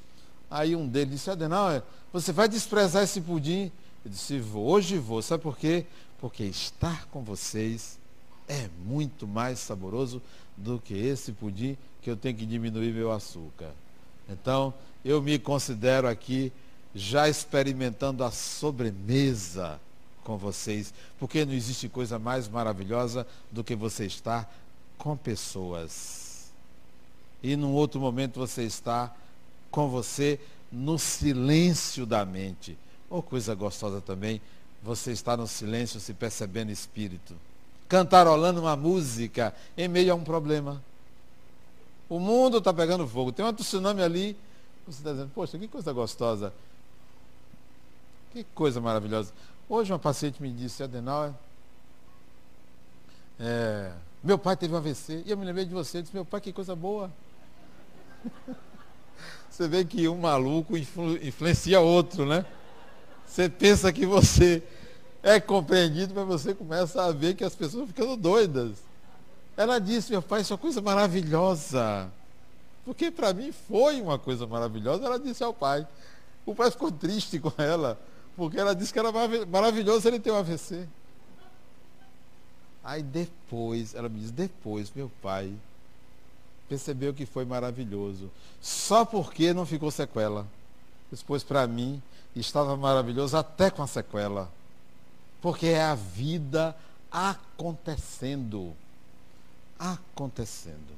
[0.49, 1.81] aí um deles disse, Adenal,
[2.13, 3.71] você vai desprezar esse pudim?
[4.05, 5.21] Eu disse, hoje vou.
[5.21, 5.85] Sabe por quê?
[6.19, 7.97] Porque estar com vocês
[8.47, 10.21] é muito mais saboroso
[10.59, 13.71] do que esse pudim que eu tenho que diminuir meu açúcar.
[14.29, 16.51] Então, eu me considero aqui
[16.93, 19.79] já experimentando a sobremesa
[20.23, 24.51] com vocês, porque não existe coisa mais maravilhosa do que você estar
[24.97, 26.51] com pessoas.
[27.41, 29.15] E num outro momento você está
[29.71, 30.39] com você
[30.71, 32.77] no silêncio da mente.
[33.09, 34.41] Ou oh, coisa gostosa também,
[34.83, 37.33] você está no silêncio se percebendo espírito.
[37.89, 40.81] Cantarolando uma música em meio a um problema.
[42.07, 43.31] O mundo está pegando fogo.
[43.31, 44.37] Tem um tsunami ali.
[44.87, 46.53] Você está dizendo, poxa, que coisa gostosa.
[48.31, 49.33] Que coisa maravilhosa.
[49.67, 51.33] Hoje uma paciente me disse, Adenauer,
[53.39, 53.91] é,
[54.23, 55.23] meu pai teve um AVC.
[55.25, 56.01] E eu me lembrei de você.
[56.01, 57.11] Disse, meu pai, que coisa boa.
[59.49, 62.45] Você vê que um maluco influ, influencia outro, né?
[63.25, 64.63] Você pensa que você
[65.21, 68.77] é compreendido, mas você começa a ver que as pessoas ficam doidas.
[69.57, 72.09] Ela disse, meu pai, isso é uma coisa maravilhosa.
[72.85, 75.05] Porque para mim foi uma coisa maravilhosa.
[75.05, 75.85] Ela disse ao pai.
[76.45, 77.99] O pai ficou triste com ela,
[78.35, 79.11] porque ela disse que era
[79.45, 80.87] maravilhoso ele ter um AVC.
[82.83, 85.53] Aí depois, ela me diz, depois, meu pai
[86.69, 88.31] percebeu que foi maravilhoso.
[88.61, 90.47] Só porque não ficou sequela.
[91.11, 92.01] Depois, para mim,
[92.35, 94.49] estava maravilhoso até com a sequela.
[95.41, 96.75] Porque é a vida
[97.11, 98.75] acontecendo.
[99.77, 100.97] Acontecendo.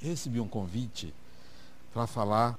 [0.00, 1.12] Eu recebi um convite
[1.92, 2.58] para falar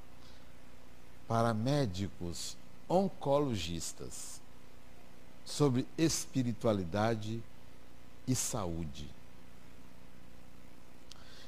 [1.28, 2.58] para médicos
[2.88, 4.42] oncologistas
[5.46, 7.42] sobre espiritualidade
[8.28, 9.08] e saúde.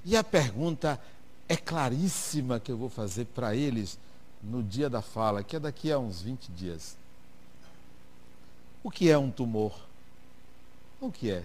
[0.05, 0.99] E a pergunta
[1.47, 3.99] é claríssima que eu vou fazer para eles
[4.41, 6.97] no dia da fala, que é daqui a uns 20 dias.
[8.83, 9.73] O que é um tumor?
[10.99, 11.43] O que é?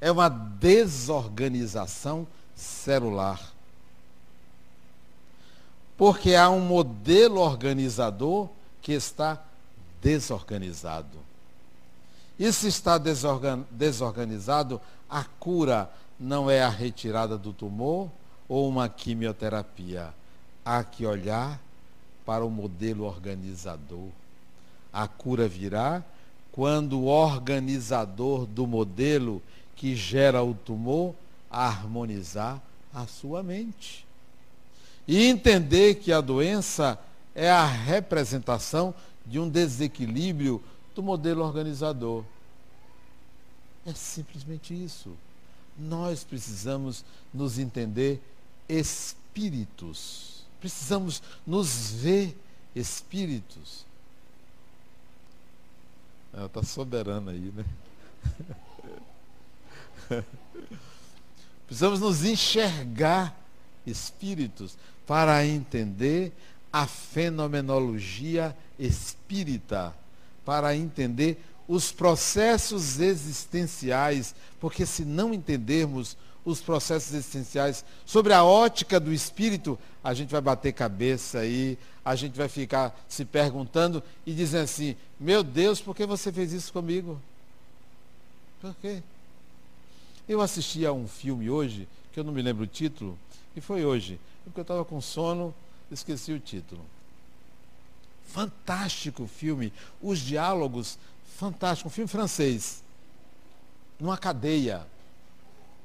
[0.00, 3.52] É uma desorganização celular.
[5.96, 8.48] Porque há um modelo organizador
[8.82, 9.42] que está
[10.02, 11.18] desorganizado.
[12.38, 14.80] E se está desorganizado,
[15.10, 18.08] a cura não é a retirada do tumor
[18.48, 20.14] ou uma quimioterapia.
[20.64, 21.60] Há que olhar
[22.24, 24.08] para o modelo organizador.
[24.92, 26.04] A cura virá
[26.52, 29.42] quando o organizador do modelo
[29.76, 31.14] que gera o tumor
[31.50, 32.60] harmonizar
[32.92, 34.06] a sua mente.
[35.06, 36.98] E entender que a doença
[37.34, 38.94] é a representação
[39.24, 40.62] de um desequilíbrio
[40.94, 42.24] do modelo organizador.
[43.86, 45.16] É simplesmente isso
[45.78, 48.20] nós precisamos nos entender
[48.68, 50.44] espíritos.
[50.60, 52.36] Precisamos nos ver
[52.74, 53.86] espíritos.
[56.32, 57.64] Ela está soberana aí, né?
[61.66, 63.38] Precisamos nos enxergar
[63.86, 64.76] espíritos
[65.06, 66.32] para entender
[66.72, 69.94] a fenomenologia espírita,
[70.44, 76.16] para entender os processos existenciais, porque se não entendermos
[76.50, 82.14] os processos existenciais sobre a ótica do espírito, a gente vai bater cabeça aí, a
[82.16, 86.72] gente vai ficar se perguntando e dizendo assim: Meu Deus, por que você fez isso
[86.72, 87.20] comigo?
[88.60, 89.02] Por quê?
[90.28, 93.18] Eu assisti a um filme hoje, que eu não me lembro o título,
[93.54, 95.54] e foi hoje, porque eu estava com sono,
[95.90, 96.82] esqueci o título.
[98.26, 99.72] Fantástico filme,
[100.02, 100.98] os diálogos
[101.36, 102.82] fantástico, um filme francês,
[104.00, 104.86] numa cadeia,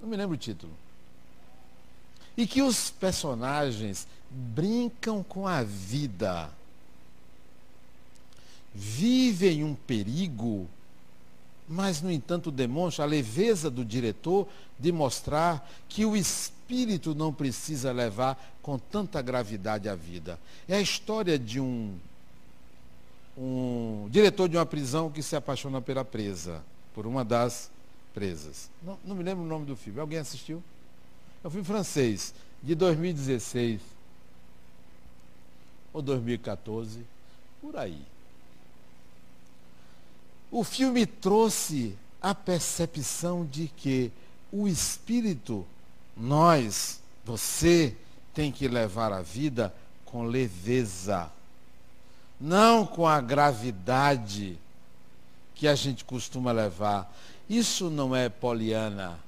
[0.03, 0.71] não me lembro o título.
[2.35, 6.49] E que os personagens brincam com a vida,
[8.73, 10.67] vivem um perigo,
[11.69, 14.47] mas, no entanto, demonstra a leveza do diretor
[14.77, 20.37] de mostrar que o espírito não precisa levar com tanta gravidade a vida.
[20.67, 21.97] É a história de um
[23.35, 26.61] um diretor de uma prisão que se apaixona pela presa,
[26.93, 27.71] por uma das
[28.13, 28.69] presas.
[28.81, 29.99] Não, não me lembro o nome do filme.
[29.99, 30.63] Alguém assistiu?
[31.43, 33.81] É um filme francês, de 2016
[35.91, 37.01] ou 2014,
[37.61, 38.01] por aí.
[40.49, 44.11] O filme trouxe a percepção de que
[44.51, 45.65] o espírito,
[46.15, 47.95] nós, você,
[48.33, 49.73] tem que levar a vida
[50.05, 51.31] com leveza,
[52.39, 54.57] não com a gravidade
[55.55, 57.11] que a gente costuma levar.
[57.49, 59.19] Isso não é poliana.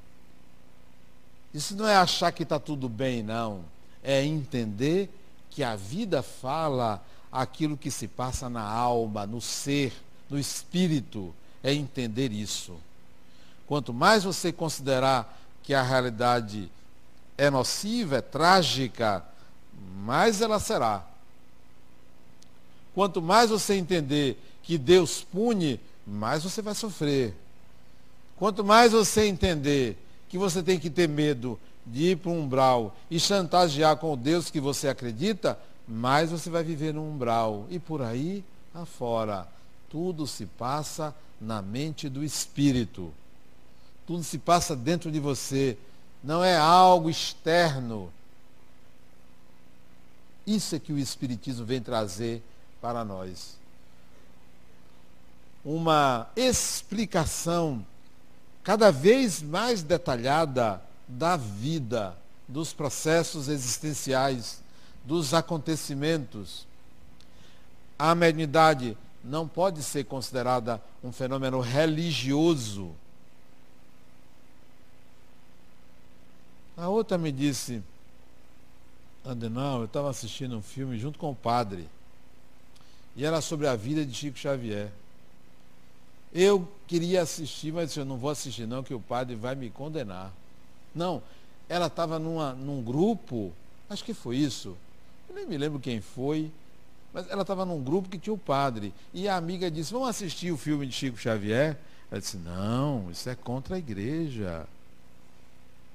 [1.53, 3.63] Isso não é achar que está tudo bem, não.
[4.03, 5.09] É entender
[5.49, 7.01] que a vida fala
[7.31, 9.93] aquilo que se passa na alma, no ser,
[10.29, 11.33] no espírito.
[11.63, 12.75] É entender isso.
[13.65, 16.69] Quanto mais você considerar que a realidade
[17.37, 19.23] é nociva, é trágica,
[19.97, 21.05] mais ela será.
[22.93, 27.33] Quanto mais você entender que Deus pune, mais você vai sofrer.
[28.37, 32.95] Quanto mais você entender que você tem que ter medo de ir para um umbral
[33.09, 35.57] e chantagear com o Deus que você acredita,
[35.87, 37.65] mais você vai viver no umbral.
[37.69, 39.47] E por aí afora.
[39.89, 43.13] Tudo se passa na mente do espírito.
[44.05, 45.77] Tudo se passa dentro de você.
[46.23, 48.11] Não é algo externo.
[50.45, 52.41] Isso é que o Espiritismo vem trazer
[52.79, 53.57] para nós.
[55.63, 57.83] Uma explicação
[58.65, 64.61] cada vez mais detalhada da vida, dos processos existenciais,
[65.05, 66.67] dos acontecimentos.
[67.97, 72.93] A mediunidade não pode ser considerada um fenômeno religioso
[76.77, 77.81] A outra me disse,
[79.25, 81.87] Andenal, eu estava assistindo um filme junto com o padre.
[83.15, 84.91] E era sobre a vida de Chico Xavier.
[86.37, 90.33] Eu queria assistir, mas eu não vou assistir não, que o padre vai me condenar.
[90.93, 91.23] Não,
[91.69, 93.53] ela estava num grupo,
[93.89, 94.75] acho que foi isso.
[95.29, 96.51] Eu nem me lembro quem foi,
[97.13, 98.93] mas ela estava num grupo que tinha o padre.
[99.13, 101.77] E a amiga disse, vamos assistir o filme de Chico Xavier?
[102.11, 104.67] Ela disse, não, isso é contra a igreja.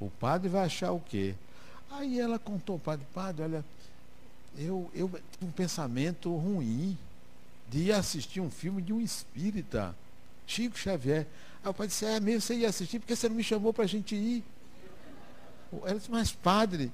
[0.01, 1.34] O padre vai achar o quê?
[1.91, 3.64] Aí ela contou ao padre, padre, olha,
[4.57, 6.97] eu, eu tive um pensamento ruim
[7.68, 9.95] de ir assistir um filme de um espírita,
[10.51, 11.27] Chico Xavier.
[11.63, 13.85] Aí o padre disse, é mesmo, você ia assistir, porque você não me chamou para
[13.85, 14.45] a gente ir.
[15.85, 16.91] Ela disse, mas padre,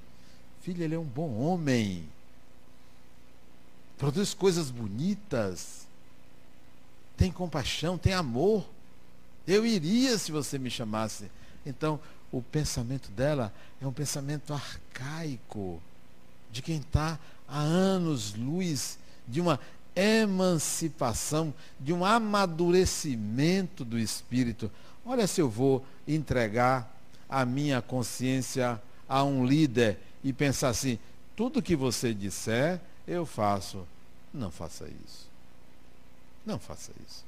[0.61, 2.07] filho, ele é um bom homem.
[3.97, 5.87] Produz coisas bonitas.
[7.17, 8.63] Tem compaixão, tem amor.
[9.47, 11.31] Eu iria se você me chamasse.
[11.65, 11.99] Então,
[12.31, 13.51] o pensamento dela
[13.81, 15.81] é um pensamento arcaico,
[16.51, 19.59] de quem está há anos luz de uma
[19.97, 24.71] emancipação, de um amadurecimento do espírito.
[25.05, 26.95] Olha se eu vou entregar
[27.27, 30.99] a minha consciência a um líder e pensar assim:
[31.35, 33.85] tudo que você disser, eu faço.
[34.33, 35.27] Não faça isso.
[36.45, 37.25] Não faça isso.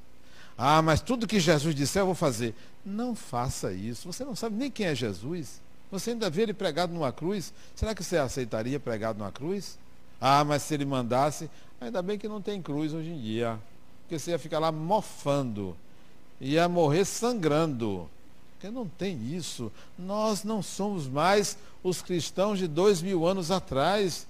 [0.58, 2.54] Ah, mas tudo que Jesus disser eu vou fazer.
[2.86, 4.12] Não faça isso.
[4.12, 5.62] Você não sabe nem quem é Jesus.
[5.92, 7.54] Você ainda vê ele pregado numa cruz.
[7.76, 9.78] Será que você aceitaria pregado numa cruz?
[10.22, 11.50] Ah, mas se ele mandasse,
[11.80, 13.60] ainda bem que não tem cruz hoje em dia.
[14.02, 15.76] Porque você ia ficar lá mofando.
[16.42, 18.10] Ia morrer sangrando.
[18.52, 19.72] Porque não tem isso.
[19.98, 24.28] Nós não somos mais os cristãos de dois mil anos atrás.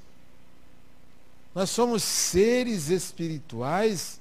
[1.56, 4.20] Nós somos seres espirituais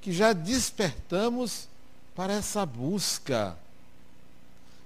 [0.00, 1.68] que já despertamos
[2.14, 3.56] para essa busca.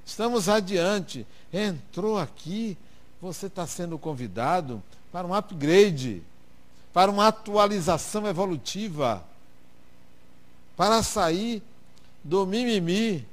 [0.05, 1.27] Estamos adiante.
[1.53, 2.77] Entrou aqui,
[3.21, 6.23] você está sendo convidado para um upgrade,
[6.99, 9.25] para uma atualização evolutiva,
[10.77, 11.63] para sair
[12.25, 13.25] do mimimi,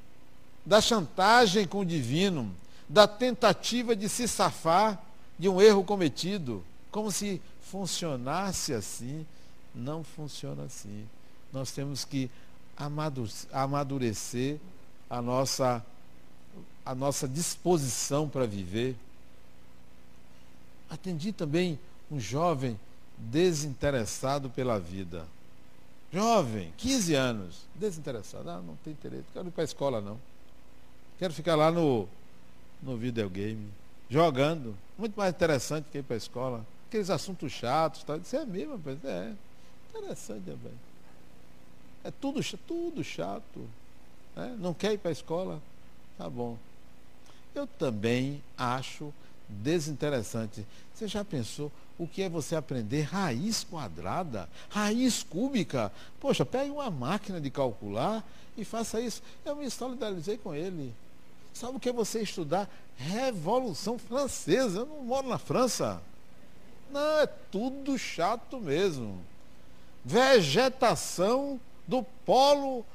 [0.64, 2.56] da chantagem com o divino,
[2.88, 5.02] da tentativa de se safar
[5.40, 9.26] de um erro cometido, como se funcionasse assim.
[9.74, 11.08] Não funciona assim
[11.52, 12.30] nós temos que
[13.52, 14.60] amadurecer
[15.10, 15.84] a nossa,
[16.86, 18.96] a nossa disposição para viver.
[20.88, 21.80] Atendi também
[22.12, 22.78] um jovem
[23.18, 25.26] desinteressado pela vida.
[26.12, 28.50] Jovem, 15 anos, desinteressado.
[28.50, 30.20] Ah, não tem interesse, quero ir para a escola não.
[31.18, 32.08] Quero ficar lá no,
[32.82, 33.68] no videogame,
[34.10, 34.76] jogando.
[34.98, 36.66] Muito mais interessante que ir para a escola.
[36.88, 38.04] Aqueles assuntos chatos.
[38.04, 38.18] Tá?
[38.18, 39.04] Isso é mesmo, rapaz.
[39.04, 39.34] É
[39.90, 40.74] interessante também.
[42.04, 43.68] É tudo, tudo chato.
[44.36, 44.56] Né?
[44.60, 45.62] Não quer ir para a escola?
[46.18, 46.58] Tá bom.
[47.54, 49.14] Eu também acho
[49.48, 50.66] desinteressante.
[50.94, 55.92] Você já pensou o que é você aprender raiz quadrada, raiz cúbica?
[56.20, 58.24] Poxa, pegue uma máquina de calcular
[58.58, 59.22] e faça isso.
[59.44, 60.94] Eu me solidarizei com ele.
[61.54, 62.70] Sabe o que é você estudar?
[62.98, 64.80] Revolução Francesa.
[64.80, 66.02] Eu não moro na França.
[66.92, 69.20] Não, é tudo chato mesmo.
[70.04, 72.86] Vegetação do polo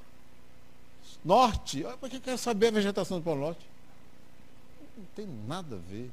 [1.25, 1.85] Norte.
[1.99, 3.67] Por que quer saber a vegetação do Polo Norte?
[4.97, 6.11] Não tem nada a ver.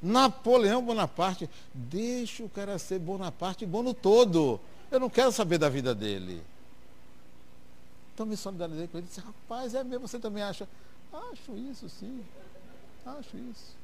[0.00, 4.60] Napoleão Bonaparte, deixa o cara ser Bonaparte bom no todo.
[4.90, 6.42] Eu não quero saber da vida dele.
[8.14, 10.68] Então me solidarizei com ele disse, rapaz, é mesmo, você também acha?
[11.12, 12.24] Acho isso, sim.
[13.06, 13.76] Acho isso.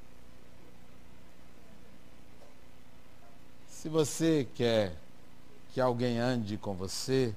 [3.69, 4.95] Se você quer
[5.73, 7.35] que alguém ande com você,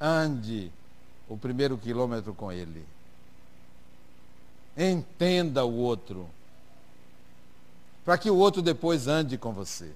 [0.00, 0.70] ande
[1.28, 2.84] o primeiro quilômetro com ele.
[4.76, 6.28] Entenda o outro.
[8.04, 9.92] Para que o outro depois ande com você.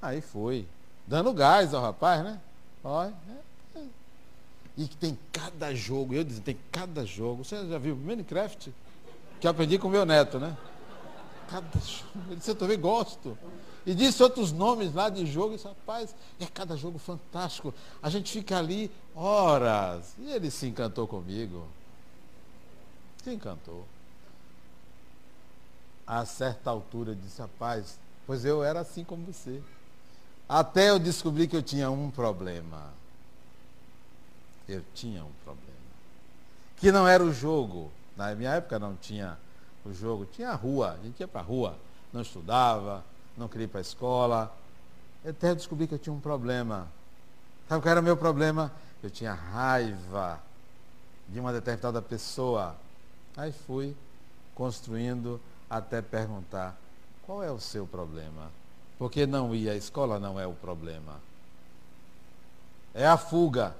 [0.00, 0.66] Aí foi.
[1.06, 2.40] Dando gás ao rapaz, né?
[2.82, 3.14] Olha,
[3.76, 3.84] é, é.
[4.76, 7.44] E tem cada jogo, eu disse, tem cada jogo.
[7.44, 8.72] Você já viu Minecraft?
[9.40, 10.56] Que eu aprendi com meu neto, né?
[11.48, 12.26] Cada jogo.
[12.28, 13.36] Ele disse, eu também gosto.
[13.84, 15.52] E disse outros nomes lá de jogo.
[15.52, 17.74] E disse, rapaz, é cada jogo fantástico.
[18.02, 20.14] A gente fica ali horas.
[20.18, 21.66] E ele se encantou comigo.
[23.22, 23.84] Se encantou.
[26.10, 27.96] A certa altura disse, rapaz,
[28.26, 29.62] pois eu era assim como você.
[30.48, 32.88] Até eu descobri que eu tinha um problema.
[34.68, 35.70] Eu tinha um problema.
[36.78, 37.92] Que não era o jogo.
[38.16, 39.38] Na minha época não tinha
[39.86, 40.26] o jogo.
[40.26, 40.98] Tinha a rua.
[41.00, 41.78] A gente ia para a rua.
[42.12, 43.04] Não estudava,
[43.36, 44.52] não queria ir para a escola.
[45.24, 46.88] Até eu descobri que eu tinha um problema.
[47.68, 48.72] Sabe qual era o meu problema?
[49.00, 50.40] Eu tinha raiva
[51.28, 52.74] de uma determinada pessoa.
[53.36, 53.94] Aí fui
[54.56, 55.40] construindo
[55.70, 56.76] até perguntar:
[57.22, 58.50] qual é o seu problema?
[58.98, 61.20] Porque não ir à escola não é o problema.
[62.92, 63.74] É a fuga.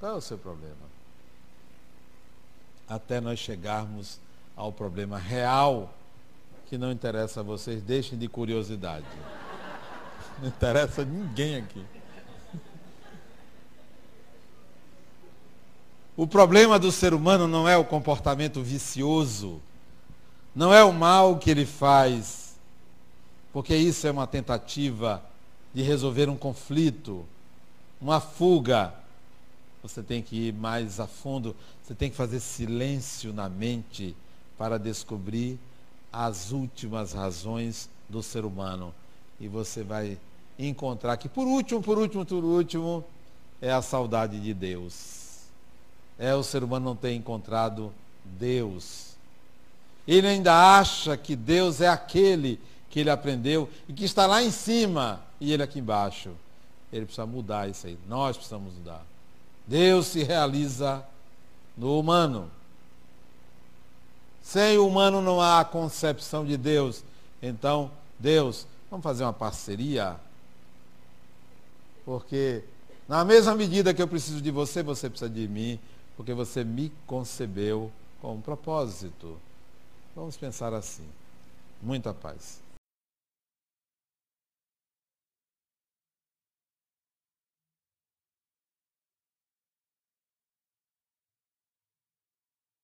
[0.00, 0.90] Qual é o seu problema?
[2.88, 4.18] Até nós chegarmos
[4.56, 5.92] ao problema real
[6.66, 9.04] que não interessa a vocês, deixem de curiosidade.
[10.40, 11.84] Não interessa a ninguém aqui.
[16.16, 19.60] O problema do ser humano não é o comportamento vicioso,
[20.54, 22.56] não é o mal que ele faz,
[23.52, 25.22] porque isso é uma tentativa
[25.74, 27.24] de resolver um conflito,
[28.00, 28.94] uma fuga.
[29.82, 34.14] Você tem que ir mais a fundo, você tem que fazer silêncio na mente
[34.56, 35.58] para descobrir
[36.12, 38.94] as últimas razões do ser humano.
[39.40, 40.18] E você vai
[40.58, 43.04] encontrar que, por último, por último, por último,
[43.60, 45.22] é a saudade de Deus
[46.22, 47.92] é o ser humano não ter encontrado
[48.24, 49.11] Deus.
[50.06, 52.58] Ele ainda acha que Deus é aquele
[52.90, 56.30] que ele aprendeu e que está lá em cima e ele aqui embaixo.
[56.92, 57.98] Ele precisa mudar isso aí.
[58.06, 59.02] Nós precisamos mudar.
[59.66, 61.04] Deus se realiza
[61.76, 62.50] no humano.
[64.42, 67.02] Sem o humano não há concepção de Deus.
[67.40, 70.16] Então, Deus, vamos fazer uma parceria?
[72.04, 72.62] Porque
[73.08, 75.78] na mesma medida que eu preciso de você, você precisa de mim
[76.16, 77.90] porque você me concebeu
[78.20, 79.38] com um propósito.
[80.14, 81.08] Vamos pensar assim.
[81.80, 82.61] Muita paz.